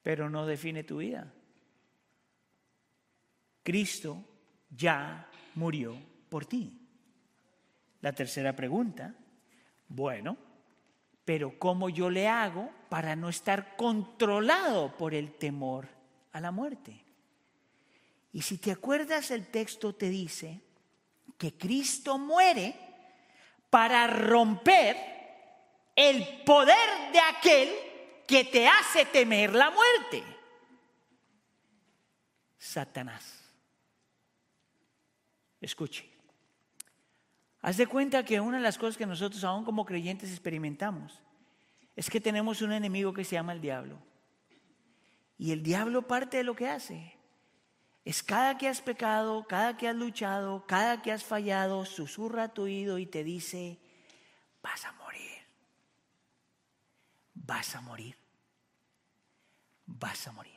pero 0.04 0.30
no 0.30 0.46
define 0.46 0.84
tu 0.84 0.98
vida. 0.98 1.34
Cristo 3.64 4.24
ya 4.70 5.30
murió 5.56 5.98
por 6.30 6.46
ti. 6.46 6.80
La 8.02 8.12
tercera 8.12 8.56
pregunta 8.56 9.16
bueno, 9.88 10.38
pero 11.24 11.58
¿cómo 11.60 11.88
yo 11.88 12.10
le 12.10 12.28
hago 12.28 12.72
para 12.90 13.16
no 13.16 13.30
estar 13.30 13.76
controlado 13.76 14.98
por 14.98 15.14
el 15.14 15.34
temor 15.34 15.88
a 16.32 16.42
la 16.42 16.52
muerte? 16.52 17.00
Y 18.32 18.42
si 18.42 18.58
te 18.58 18.72
acuerdas, 18.72 19.30
el 19.30 19.48
texto 19.48 19.94
te 19.94 20.10
dice 20.10 20.62
que 21.38 21.54
Cristo 21.54 22.18
muere 22.18 22.76
para 23.70 24.08
romper 24.08 24.98
el 25.96 26.44
poder 26.44 27.12
de 27.12 27.20
aquel 27.20 27.70
que 28.28 28.44
te 28.46 28.68
hace 28.68 29.06
temer 29.06 29.54
la 29.54 29.72
muerte. 29.72 30.24
Satanás. 32.58 33.42
Escuche. 35.60 36.10
Haz 37.62 37.78
de 37.78 37.88
cuenta 37.88 38.26
que 38.26 38.40
una 38.40 38.58
de 38.58 38.64
las 38.64 38.78
cosas 38.78 38.98
que 38.98 39.06
nosotros 39.06 39.44
aún 39.44 39.64
como 39.64 39.86
creyentes 39.86 40.30
experimentamos 40.32 41.22
es 41.96 42.10
que 42.10 42.20
tenemos 42.20 42.62
un 42.62 42.74
enemigo 42.74 43.14
que 43.14 43.24
se 43.24 43.36
llama 43.36 43.54
el 43.54 43.62
diablo. 43.62 44.00
Y 45.38 45.52
el 45.52 45.64
diablo 45.64 46.08
parte 46.08 46.38
de 46.38 46.44
lo 46.44 46.56
que 46.56 46.68
hace 46.68 47.16
es 48.06 48.22
cada 48.22 48.58
que 48.58 48.68
has 48.68 48.82
pecado, 48.82 49.46
cada 49.48 49.78
que 49.78 49.88
has 49.88 49.96
luchado, 49.96 50.66
cada 50.68 51.02
que 51.02 51.12
has 51.12 51.24
fallado, 51.24 51.86
susurra 51.86 52.44
a 52.44 52.54
tu 52.54 52.64
oído 52.64 52.98
y 52.98 53.06
te 53.06 53.24
dice, 53.24 53.80
vas 54.62 54.84
a 54.86 54.92
morir, 54.94 55.03
vas 57.46 57.76
a 57.76 57.82
morir, 57.82 58.16
vas 59.86 60.28
a 60.28 60.32
morir. 60.32 60.54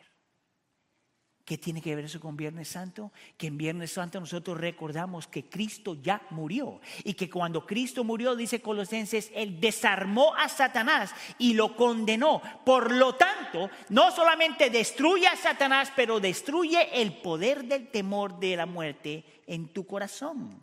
¿Qué 1.44 1.58
tiene 1.58 1.80
que 1.80 1.94
ver 1.94 2.06
eso 2.06 2.18
con 2.18 2.36
Viernes 2.36 2.66
Santo? 2.66 3.12
Que 3.36 3.46
en 3.46 3.56
Viernes 3.56 3.92
Santo 3.92 4.18
nosotros 4.18 4.58
recordamos 4.58 5.28
que 5.28 5.48
Cristo 5.48 5.94
ya 6.02 6.20
murió 6.30 6.80
y 7.04 7.14
que 7.14 7.30
cuando 7.30 7.64
Cristo 7.64 8.02
murió, 8.02 8.34
dice 8.34 8.60
Colosenses, 8.60 9.30
Él 9.32 9.60
desarmó 9.60 10.34
a 10.34 10.48
Satanás 10.48 11.14
y 11.38 11.54
lo 11.54 11.76
condenó. 11.76 12.42
Por 12.64 12.90
lo 12.90 13.14
tanto, 13.14 13.70
no 13.90 14.10
solamente 14.10 14.70
destruye 14.70 15.28
a 15.28 15.36
Satanás, 15.36 15.92
pero 15.94 16.18
destruye 16.18 17.00
el 17.00 17.16
poder 17.18 17.64
del 17.64 17.92
temor 17.92 18.40
de 18.40 18.56
la 18.56 18.66
muerte 18.66 19.24
en 19.46 19.68
tu 19.68 19.86
corazón. 19.86 20.60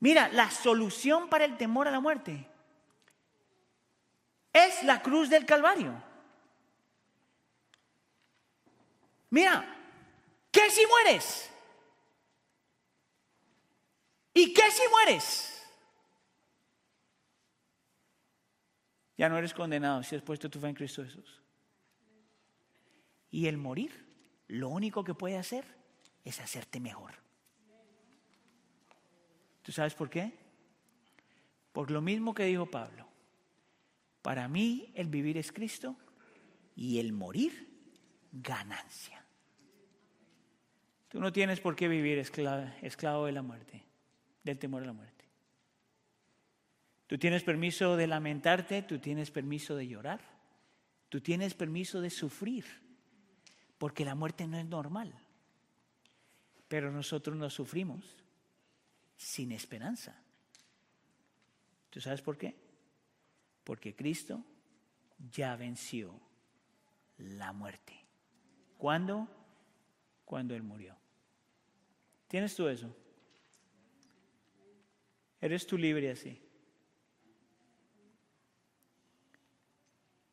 Mira, 0.00 0.28
la 0.32 0.50
solución 0.50 1.28
para 1.28 1.44
el 1.44 1.56
temor 1.56 1.86
a 1.86 1.92
la 1.92 2.00
muerte 2.00 2.49
es 4.52 4.82
la 4.84 5.02
cruz 5.02 5.28
del 5.30 5.46
Calvario. 5.46 6.02
Mira, 9.30 9.64
¿qué 10.50 10.70
si 10.70 10.84
mueres? 10.86 11.50
¿Y 14.34 14.52
qué 14.52 14.70
si 14.70 14.82
mueres? 14.88 15.68
Ya 19.16 19.28
no 19.28 19.36
eres 19.36 19.52
condenado 19.52 20.02
si 20.02 20.16
has 20.16 20.22
puesto 20.22 20.48
tu 20.48 20.58
fe 20.58 20.68
en 20.68 20.74
Cristo 20.74 21.04
Jesús. 21.04 21.42
Y 23.30 23.46
el 23.46 23.58
morir, 23.58 24.06
lo 24.48 24.70
único 24.70 25.04
que 25.04 25.14
puede 25.14 25.36
hacer 25.36 25.64
es 26.24 26.40
hacerte 26.40 26.80
mejor. 26.80 27.14
¿Tú 29.62 29.72
sabes 29.72 29.94
por 29.94 30.10
qué? 30.10 30.32
Por 31.72 31.90
lo 31.90 32.00
mismo 32.00 32.34
que 32.34 32.44
dijo 32.44 32.66
Pablo. 32.66 33.09
Para 34.22 34.48
mí 34.48 34.92
el 34.94 35.08
vivir 35.08 35.38
es 35.38 35.52
Cristo 35.52 35.96
y 36.76 36.98
el 36.98 37.12
morir 37.12 37.68
ganancia. 38.32 39.24
Tú 41.08 41.18
no 41.18 41.32
tienes 41.32 41.60
por 41.60 41.74
qué 41.74 41.88
vivir 41.88 42.18
esclavo, 42.18 43.26
de 43.26 43.32
la 43.32 43.42
muerte, 43.42 43.82
del 44.44 44.58
temor 44.58 44.82
a 44.82 44.86
la 44.86 44.92
muerte. 44.92 45.24
Tú 47.06 47.18
tienes 47.18 47.42
permiso 47.42 47.96
de 47.96 48.06
lamentarte, 48.06 48.82
tú 48.82 49.00
tienes 49.00 49.32
permiso 49.32 49.74
de 49.74 49.88
llorar, 49.88 50.20
tú 51.08 51.20
tienes 51.20 51.54
permiso 51.54 52.00
de 52.00 52.10
sufrir, 52.10 52.64
porque 53.78 54.04
la 54.04 54.14
muerte 54.14 54.46
no 54.46 54.56
es 54.58 54.66
normal. 54.66 55.12
Pero 56.68 56.92
nosotros 56.92 57.36
no 57.36 57.50
sufrimos 57.50 58.04
sin 59.16 59.50
esperanza. 59.50 60.16
¿Tú 61.90 62.00
sabes 62.00 62.22
por 62.22 62.38
qué? 62.38 62.69
Porque 63.64 63.94
Cristo 63.94 64.44
ya 65.32 65.56
venció 65.56 66.18
la 67.18 67.52
muerte. 67.52 67.94
¿Cuándo? 68.78 69.28
Cuando 70.24 70.54
Él 70.54 70.62
murió. 70.62 70.96
¿Tienes 72.28 72.54
tú 72.54 72.68
eso? 72.68 72.94
¿Eres 75.40 75.66
tú 75.66 75.76
libre 75.76 76.10
así? 76.10 76.40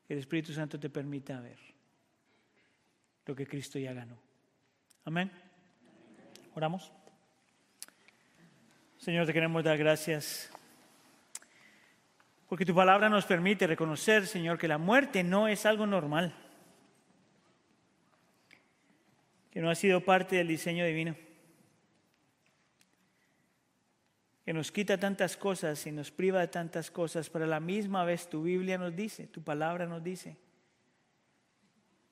Que 0.07 0.13
el 0.13 0.19
Espíritu 0.19 0.53
Santo 0.53 0.79
te 0.79 0.89
permita 0.89 1.39
ver 1.39 1.57
lo 3.25 3.35
que 3.35 3.45
Cristo 3.45 3.77
ya 3.79 3.93
ganó. 3.93 4.17
Amén. 5.03 5.31
Oramos. 6.55 6.91
Señor, 8.97 9.25
te 9.25 9.33
queremos 9.33 9.63
dar 9.63 9.77
gracias 9.77 10.49
porque 12.47 12.65
tu 12.65 12.73
palabra 12.73 13.09
nos 13.09 13.25
permite 13.25 13.67
reconocer, 13.67 14.25
Señor, 14.27 14.57
que 14.57 14.67
la 14.67 14.77
muerte 14.77 15.23
no 15.23 15.47
es 15.47 15.65
algo 15.65 15.85
normal, 15.85 16.33
que 19.51 19.61
no 19.61 19.69
ha 19.69 19.75
sido 19.75 20.01
parte 20.01 20.37
del 20.37 20.47
diseño 20.47 20.85
divino. 20.85 21.15
que 24.47 24.53
nos 24.53 24.71
quita 24.71 24.97
tantas 24.97 25.35
cosas 25.35 25.85
y 25.87 25.91
nos 25.91 26.09
priva 26.09 26.39
de 26.39 26.47
tantas 26.47 26.89
cosas, 26.89 27.29
pero 27.29 27.43
a 27.43 27.49
la 27.49 27.59
misma 27.59 28.05
vez 28.05 28.29
tu 28.29 28.43
Biblia 28.43 28.77
nos 28.77 28.95
dice, 28.95 29.27
tu 29.27 29.43
palabra 29.43 29.85
nos 29.85 30.01
dice, 30.01 30.37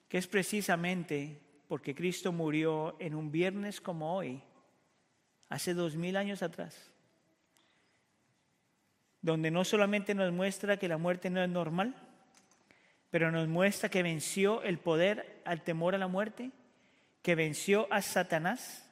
que 0.09 0.17
es 0.17 0.27
precisamente 0.27 1.39
porque 1.69 1.95
Cristo 1.95 2.33
murió 2.33 2.97
en 2.99 3.15
un 3.15 3.31
viernes 3.31 3.79
como 3.79 4.17
hoy, 4.17 4.43
hace 5.47 5.73
dos 5.73 5.95
mil 5.95 6.17
años 6.17 6.43
atrás, 6.43 6.91
donde 9.25 9.49
no 9.49 9.65
solamente 9.65 10.13
nos 10.13 10.31
muestra 10.31 10.77
que 10.77 10.87
la 10.87 10.99
muerte 10.99 11.31
no 11.31 11.41
es 11.41 11.49
normal, 11.49 11.95
pero 13.09 13.31
nos 13.31 13.47
muestra 13.47 13.89
que 13.89 14.03
venció 14.03 14.61
el 14.61 14.77
poder 14.77 15.41
al 15.45 15.63
temor 15.63 15.95
a 15.95 15.97
la 15.97 16.07
muerte, 16.07 16.51
que 17.23 17.33
venció 17.33 17.87
a 17.89 18.03
Satanás 18.03 18.87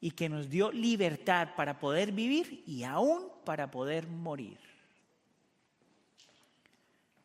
y 0.00 0.10
que 0.10 0.28
nos 0.28 0.50
dio 0.50 0.72
libertad 0.72 1.50
para 1.54 1.78
poder 1.78 2.10
vivir 2.10 2.64
y 2.66 2.82
aún 2.82 3.28
para 3.44 3.70
poder 3.70 4.08
morir. 4.08 4.58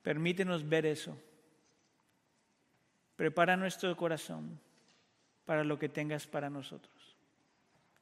Permítenos 0.03 0.69
ver 0.69 0.85
eso. 0.85 1.17
Prepara 3.15 3.57
nuestro 3.57 3.97
corazón 3.97 4.59
para 5.45 5.63
lo 5.63 5.79
que 5.79 5.89
tengas 5.89 6.27
para 6.27 6.51
nosotros. 6.51 7.15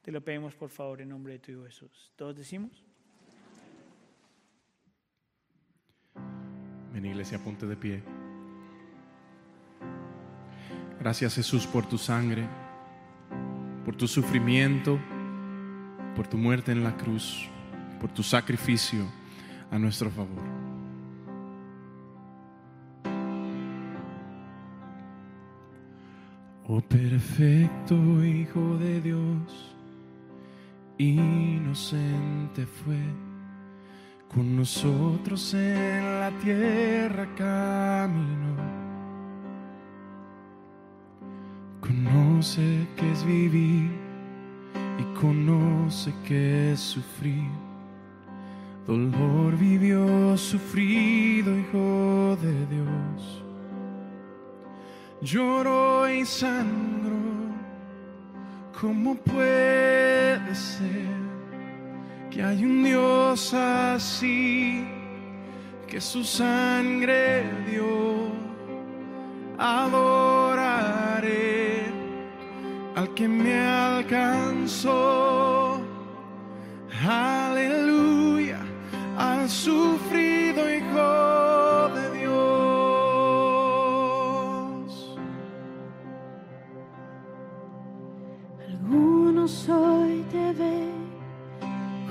Te 0.02 0.12
lo 0.12 0.20
pedimos 0.20 0.54
por 0.54 0.68
favor 0.68 1.00
en 1.00 1.08
nombre 1.08 1.32
de 1.32 1.38
tu 1.38 1.52
Hijo 1.52 1.64
Jesús. 1.64 2.12
¿Todos 2.14 2.36
decimos? 2.36 2.84
Ven 6.94 7.04
iglesia, 7.04 7.38
ponte 7.38 7.66
de 7.66 7.76
pie. 7.76 8.02
Gracias 10.98 11.34
Jesús 11.34 11.66
por 11.66 11.84
tu 11.84 11.98
sangre 11.98 12.48
por 13.84 13.94
tu 13.94 14.08
sufrimiento, 14.08 14.98
por 16.16 16.26
tu 16.26 16.38
muerte 16.38 16.72
en 16.72 16.82
la 16.82 16.96
cruz, 16.96 17.48
por 18.00 18.10
tu 18.10 18.22
sacrificio 18.22 19.04
a 19.70 19.78
nuestro 19.78 20.10
favor. 20.10 20.42
Oh 26.66 26.80
perfecto 26.80 27.94
Hijo 28.24 28.78
de 28.78 29.02
Dios, 29.02 29.76
inocente 30.96 32.64
fue 32.64 32.98
con 34.34 34.56
nosotros 34.56 35.54
en 35.54 36.20
la 36.20 36.30
tierra 36.42 37.26
camino. 37.36 38.56
Conoce 41.80 42.88
que 42.96 43.12
es 43.12 43.24
vivir 43.24 43.90
y 44.98 45.20
conoce 45.20 46.12
que 46.26 46.72
es 46.72 46.80
sufrir. 46.80 47.48
Dolor 48.86 49.56
vivió 49.56 50.36
sufrido, 50.36 51.56
Hijo 51.56 52.36
de 52.42 52.66
Dios. 52.66 53.44
Lloró 55.22 56.10
y 56.10 56.24
sangró. 56.24 57.14
¿Cómo 58.80 59.14
puede 59.14 60.54
ser 60.54 61.23
que 62.34 62.42
hay 62.42 62.64
un 62.64 62.82
Dios 62.82 63.54
así 63.54 64.84
que 65.86 66.00
su 66.00 66.24
sangre 66.24 67.44
dio? 67.70 68.32
Adoraré 69.56 71.12
al 72.96 73.14
que 73.14 73.28
me 73.28 73.54
alcanzó. 73.64 75.00
Aleluya, 77.06 78.58
al 79.16 79.48
sufrido 79.48 80.68
Hijo 80.74 81.23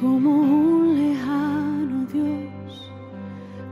como 0.04 0.32
un 0.32 0.98
lejano 1.02 2.06
Dios, 2.12 2.92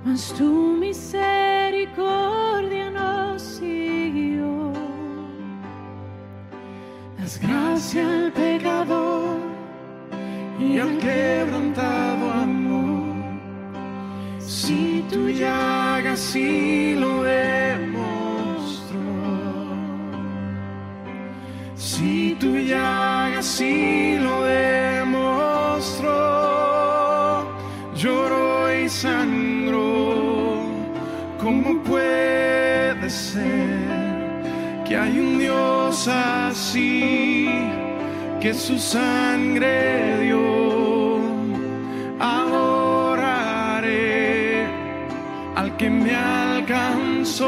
mas 0.06 0.34
tu 0.38 0.78
misericordia 0.80 2.90
nos 2.90 3.42
siguió. 3.42 4.72
Das 7.18 7.38
gracia 7.38 8.08
al 8.08 8.32
pecador 8.32 9.40
y 10.58 10.80
al 10.80 10.98
quebrantado 11.00 12.32
amor. 12.32 13.14
Si 14.40 15.04
tu 15.12 15.28
llaga 15.28 16.16
sí 16.16 16.96
lo 16.98 17.24
demostró, 17.24 19.02
si 21.76 22.38
tu 22.40 22.56
llaga 22.56 23.42
sí 23.42 24.18
lo 24.18 24.44
demostró, 24.44 24.71
que 34.92 34.98
hay 34.98 35.20
un 35.20 35.40
Dios 35.40 36.06
así? 36.10 37.48
que 38.42 38.54
su 38.54 38.78
sangre 38.78 40.20
dio. 40.22 41.22
Adoraré 42.20 43.48
al 45.56 45.78
que 45.78 45.90
me 45.90 46.14
alcanzó. 46.14 47.48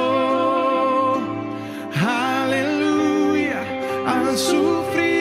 Aleluya, 2.02 3.62
al 4.08 4.38
sufrido 4.38 5.13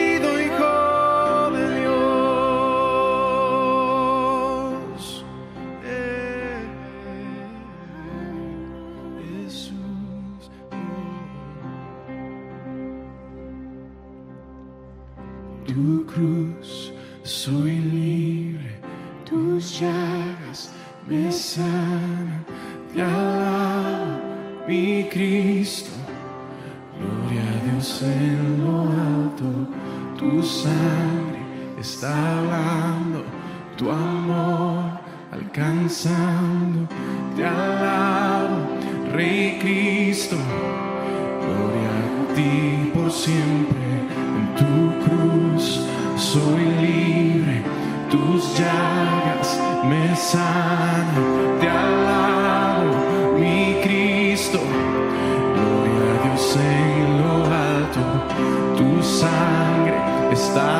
está 60.43 60.72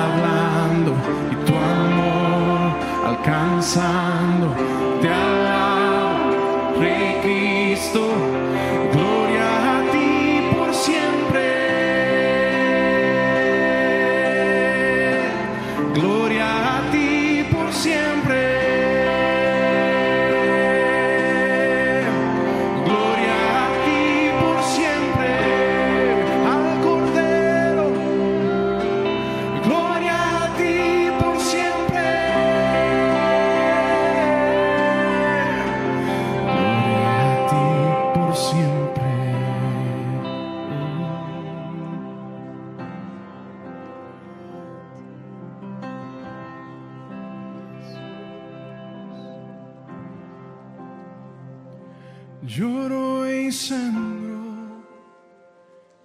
Lloro 52.45 53.25
y 53.31 53.53
sangro, 53.53 54.83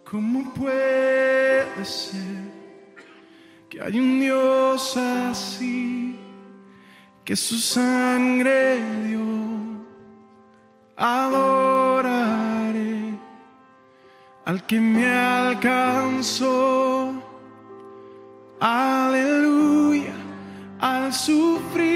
¿cómo 0.05 0.55
puede 0.55 1.85
ser 1.85 2.53
que 3.69 3.83
hay 3.83 3.99
un 3.99 4.21
Dios 4.21 4.97
así 4.97 6.17
que 7.25 7.35
su 7.35 7.59
sangre 7.59 8.81
dio? 9.03 9.19
Adoraré 10.97 11.99
al 14.45 14.65
que 14.65 14.81
me 14.81 15.09
alcanzó. 15.09 17.15
Aleluya, 18.61 20.15
al 20.79 21.13
sufrido 21.13 21.88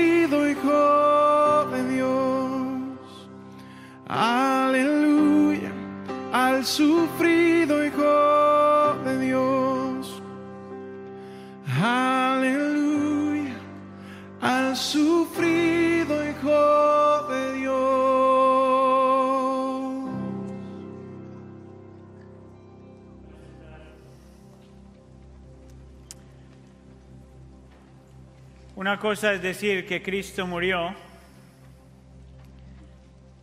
Una 28.75 28.99
cosa 28.99 29.35
es 29.35 29.43
decir 29.43 29.87
que 29.87 30.03
Cristo 30.03 30.47
murió, 30.47 30.95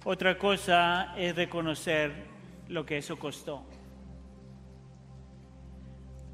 otra 0.03 0.39
cosa 0.39 1.13
es 1.15 1.35
reconocer 1.35 2.11
lo 2.67 2.83
que 2.83 2.97
eso 2.97 3.19
costó. 3.19 3.63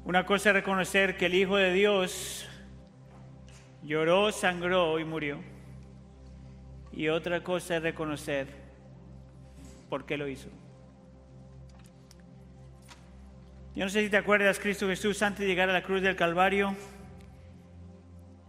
Una 0.06 0.24
cosa 0.24 0.48
es 0.48 0.54
reconocer 0.54 1.18
que 1.18 1.26
el 1.26 1.34
Hijo 1.34 1.56
de 1.56 1.72
Dios 1.72 2.48
lloró, 3.82 4.32
sangró 4.32 4.98
y 4.98 5.04
murió. 5.04 5.40
Y 6.90 7.08
otra 7.08 7.42
cosa 7.42 7.76
es 7.76 7.82
reconocer 7.82 8.48
por 9.90 10.06
qué 10.06 10.16
lo 10.16 10.26
hizo. 10.26 10.48
Yo 13.74 13.84
no 13.84 13.90
sé 13.90 14.02
si 14.02 14.08
te 14.08 14.16
acuerdas, 14.16 14.58
Cristo 14.58 14.88
Jesús, 14.88 15.20
antes 15.20 15.40
de 15.40 15.46
llegar 15.48 15.68
a 15.68 15.74
la 15.74 15.82
cruz 15.82 16.00
del 16.00 16.16
Calvario, 16.16 16.74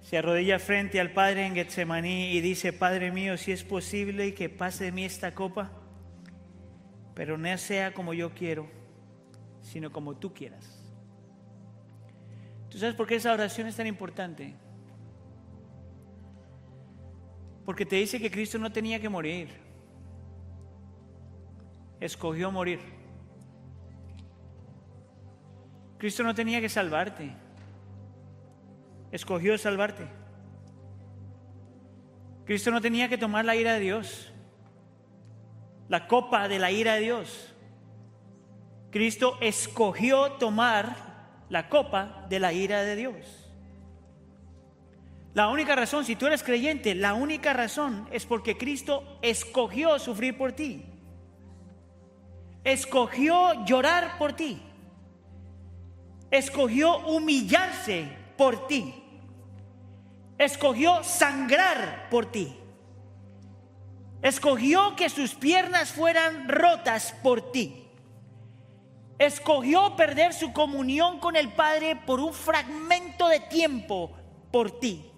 se 0.08 0.18
arrodilla 0.18 0.58
frente 0.58 1.02
al 1.02 1.12
Padre 1.12 1.46
en 1.46 1.54
Getsemaní 1.54 2.32
y 2.32 2.40
dice, 2.40 2.72
Padre 2.72 3.12
mío, 3.12 3.36
si 3.36 3.52
es 3.52 3.66
posible 3.66 4.34
que 4.34 4.48
pase 4.48 4.86
de 4.86 4.94
mí 4.94 5.04
esta 5.04 5.36
copa, 5.36 5.70
pero 7.14 7.38
no 7.38 7.58
sea 7.58 7.94
como 7.94 8.14
yo 8.14 8.34
quiero, 8.34 8.70
sino 9.62 9.92
como 9.92 10.16
tú 10.16 10.34
quieras. 10.34 10.82
¿Tú 12.70 12.78
sabes 12.78 12.96
por 12.96 13.06
qué 13.06 13.16
esa 13.16 13.34
oración 13.34 13.68
es 13.68 13.76
tan 13.76 13.86
importante? 13.86 14.56
Porque 17.66 17.86
te 17.86 17.98
dice 17.98 18.18
que 18.18 18.32
Cristo 18.32 18.58
no 18.58 18.72
tenía 18.72 19.02
que 19.02 19.10
morir, 19.10 19.50
escogió 22.00 22.50
morir. 22.50 22.80
Cristo 25.98 26.24
no 26.24 26.34
tenía 26.34 26.62
que 26.62 26.70
salvarte 26.70 27.47
escogió 29.18 29.58
salvarte. 29.58 30.08
Cristo 32.46 32.72
no 32.72 32.80
tenía 32.80 33.10
que 33.10 33.18
tomar 33.18 33.44
la 33.44 33.56
ira 33.56 33.74
de 33.74 33.82
Dios, 33.82 34.32
la 35.90 36.08
copa 36.08 36.48
de 36.48 36.60
la 36.60 36.72
ira 36.72 36.96
de 36.96 37.02
Dios. 37.02 37.54
Cristo 38.92 39.38
escogió 39.42 40.32
tomar 40.34 40.96
la 41.50 41.68
copa 41.68 42.26
de 42.30 42.40
la 42.40 42.54
ira 42.54 42.84
de 42.84 42.96
Dios. 42.96 43.48
La 45.34 45.50
única 45.50 45.76
razón, 45.76 46.06
si 46.06 46.16
tú 46.16 46.26
eres 46.26 46.42
creyente, 46.42 46.96
la 46.96 47.14
única 47.14 47.54
razón 47.54 48.08
es 48.12 48.26
porque 48.26 48.58
Cristo 48.58 49.20
escogió 49.22 50.00
sufrir 50.00 50.38
por 50.38 50.54
ti. 50.54 50.86
Escogió 52.64 53.66
llorar 53.66 54.18
por 54.18 54.34
ti. 54.34 54.62
Escogió 56.32 57.00
humillarse 57.00 58.08
por 58.38 58.68
ti. 58.68 59.07
Escogió 60.38 61.04
sangrar 61.04 62.08
por 62.10 62.26
ti. 62.28 62.56
Escogió 64.22 64.96
que 64.96 65.10
sus 65.10 65.36
piernas 65.36 65.92
fueran 65.92 66.48
rotas 66.48 67.14
por 67.24 67.52
ti. 67.52 67.88
Escogió 69.20 69.96
perder 69.96 70.34
su 70.34 70.54
comunión 70.54 71.20
con 71.20 71.36
el 71.36 71.52
Padre 71.54 71.96
por 71.96 72.20
un 72.20 72.34
fragmento 72.34 73.28
de 73.28 73.40
tiempo 73.40 74.12
por 74.52 74.80
ti. 74.80 75.12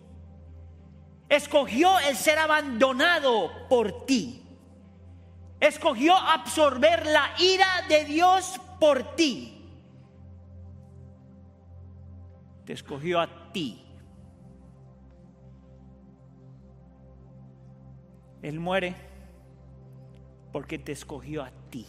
Escogió 1.28 2.00
el 2.00 2.16
ser 2.16 2.40
abandonado 2.40 3.52
por 3.68 4.06
ti. 4.06 4.42
Escogió 5.60 6.16
absorber 6.16 7.06
la 7.06 7.34
ira 7.38 7.68
de 7.90 8.06
Dios 8.06 8.60
por 8.80 9.16
ti. 9.16 9.60
te 12.70 12.74
escogió 12.74 13.20
a 13.20 13.52
ti. 13.52 13.84
Él 18.42 18.60
muere 18.60 18.96
porque 20.52 20.80
te 20.80 20.92
escogió 20.92 21.44
a 21.44 21.52
ti. 21.70 21.86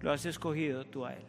Lo 0.00 0.12
has 0.12 0.24
escogido 0.24 0.86
tú 0.86 1.04
a 1.04 1.14
Él. 1.14 1.24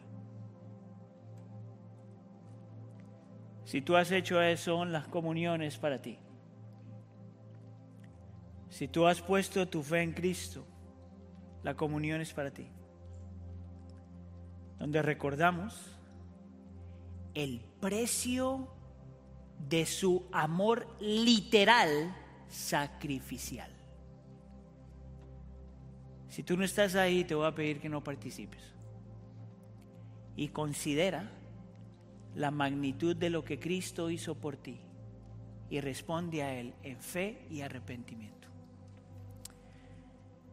Si 3.64 3.80
tú 3.80 3.96
has 3.96 4.10
hecho 4.10 4.40
eso, 4.42 4.84
las 4.84 5.08
comuniones 5.08 5.78
para 5.78 6.00
ti. 6.00 6.18
Si 8.68 8.88
tú 8.88 9.06
has 9.06 9.20
puesto 9.20 9.68
tu 9.68 9.82
fe 9.82 10.02
en 10.02 10.12
Cristo, 10.12 10.64
la 11.62 11.74
comunión 11.74 12.20
es 12.20 12.32
para 12.32 12.50
ti 12.50 12.68
donde 14.82 15.00
recordamos 15.00 15.96
el 17.34 17.60
precio 17.80 18.66
de 19.68 19.86
su 19.86 20.24
amor 20.32 20.86
literal 21.00 22.14
sacrificial. 22.48 23.70
Si 26.28 26.42
tú 26.42 26.56
no 26.56 26.64
estás 26.64 26.94
ahí, 26.94 27.24
te 27.24 27.34
voy 27.34 27.46
a 27.46 27.54
pedir 27.54 27.80
que 27.80 27.88
no 27.88 28.02
participes. 28.02 28.62
Y 30.34 30.48
considera 30.48 31.30
la 32.34 32.50
magnitud 32.50 33.14
de 33.14 33.30
lo 33.30 33.44
que 33.44 33.58
Cristo 33.58 34.08
hizo 34.08 34.34
por 34.34 34.56
ti 34.56 34.80
y 35.68 35.80
responde 35.80 36.42
a 36.42 36.54
Él 36.58 36.74
en 36.82 37.00
fe 37.00 37.46
y 37.50 37.60
arrepentimiento. 37.60 38.48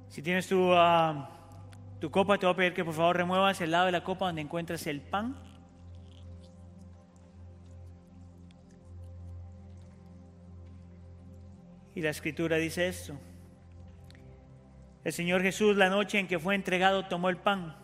Si 0.09 0.21
tienes 0.21 0.47
tu... 0.47 0.73
Ah, 0.73 1.35
tu 1.99 2.09
copa, 2.09 2.37
te 2.37 2.45
voy 2.45 2.53
a 2.53 2.55
pedir 2.55 2.73
que 2.73 2.85
por 2.85 2.93
favor 2.93 3.17
remuevas 3.17 3.59
el 3.61 3.71
lado 3.71 3.87
de 3.87 3.91
la 3.91 4.03
copa 4.03 4.27
donde 4.27 4.41
encuentras 4.41 4.87
el 4.87 5.01
pan. 5.01 5.35
Y 11.99 12.01
la 12.01 12.11
escritura 12.11 12.55
dice 12.55 12.87
esto. 12.87 13.19
El 15.03 15.11
Señor 15.11 15.41
Jesús 15.41 15.75
la 15.75 15.89
noche 15.89 16.17
en 16.17 16.29
que 16.29 16.39
fue 16.39 16.55
entregado 16.55 17.09
tomó 17.09 17.27
el 17.27 17.35
pan 17.35 17.75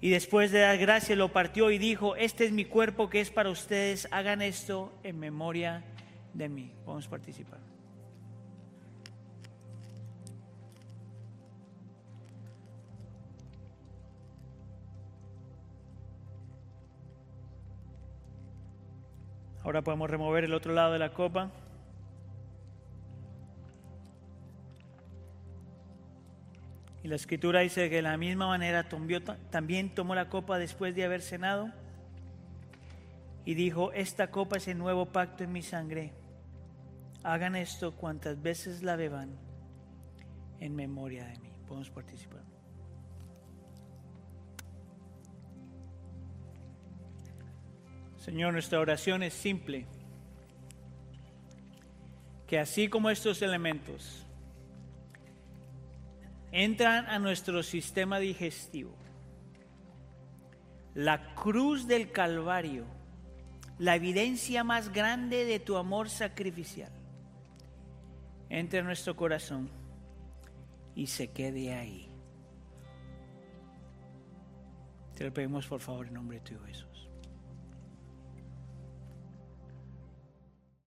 y 0.00 0.10
después 0.10 0.50
de 0.50 0.58
dar 0.58 0.76
gracias 0.76 1.16
lo 1.16 1.30
partió 1.32 1.70
y 1.70 1.78
dijo, 1.78 2.16
este 2.16 2.44
es 2.44 2.50
mi 2.50 2.64
cuerpo 2.64 3.08
que 3.08 3.20
es 3.20 3.30
para 3.30 3.50
ustedes, 3.50 4.08
hagan 4.10 4.42
esto 4.42 4.92
en 5.04 5.20
memoria 5.20 5.84
de 6.34 6.48
mí. 6.48 6.72
Vamos 6.84 7.06
a 7.06 7.10
participar. 7.10 7.60
Ahora 19.62 19.82
podemos 19.82 20.10
remover 20.10 20.42
el 20.42 20.52
otro 20.52 20.72
lado 20.72 20.94
de 20.94 20.98
la 20.98 21.12
copa. 21.12 21.52
Y 27.06 27.08
la 27.08 27.14
escritura 27.14 27.60
dice 27.60 27.88
que 27.88 27.94
de 27.94 28.02
la 28.02 28.16
misma 28.16 28.48
manera 28.48 28.88
también 29.52 29.94
tomó 29.94 30.16
la 30.16 30.28
copa 30.28 30.58
después 30.58 30.92
de 30.96 31.04
haber 31.04 31.22
cenado 31.22 31.70
y 33.44 33.54
dijo, 33.54 33.92
esta 33.92 34.32
copa 34.32 34.56
es 34.56 34.66
el 34.66 34.76
nuevo 34.76 35.06
pacto 35.06 35.44
en 35.44 35.52
mi 35.52 35.62
sangre. 35.62 36.12
Hagan 37.22 37.54
esto 37.54 37.94
cuantas 37.94 38.42
veces 38.42 38.82
la 38.82 38.96
beban 38.96 39.38
en 40.58 40.74
memoria 40.74 41.26
de 41.26 41.38
mí. 41.38 41.52
Podemos 41.68 41.90
participar. 41.90 42.42
Señor, 48.16 48.52
nuestra 48.52 48.80
oración 48.80 49.22
es 49.22 49.32
simple. 49.32 49.86
Que 52.48 52.58
así 52.58 52.88
como 52.88 53.10
estos 53.10 53.42
elementos 53.42 54.25
entran 56.56 57.04
a 57.10 57.18
nuestro 57.18 57.62
sistema 57.62 58.18
digestivo, 58.18 58.96
la 60.94 61.34
cruz 61.34 61.86
del 61.86 62.10
Calvario, 62.10 62.86
la 63.78 63.94
evidencia 63.94 64.64
más 64.64 64.90
grande 64.90 65.44
de 65.44 65.60
tu 65.60 65.76
amor 65.76 66.08
sacrificial, 66.08 66.90
entre 68.48 68.78
a 68.78 68.82
nuestro 68.82 69.14
corazón 69.14 69.68
y 70.94 71.08
se 71.08 71.30
quede 71.30 71.74
ahí. 71.74 72.08
Te 75.14 75.24
lo 75.24 75.34
pedimos 75.34 75.66
por 75.66 75.80
favor 75.80 76.06
en 76.06 76.14
nombre 76.14 76.40
de 76.40 76.44
tu 76.44 76.58
Jesús. 76.64 76.95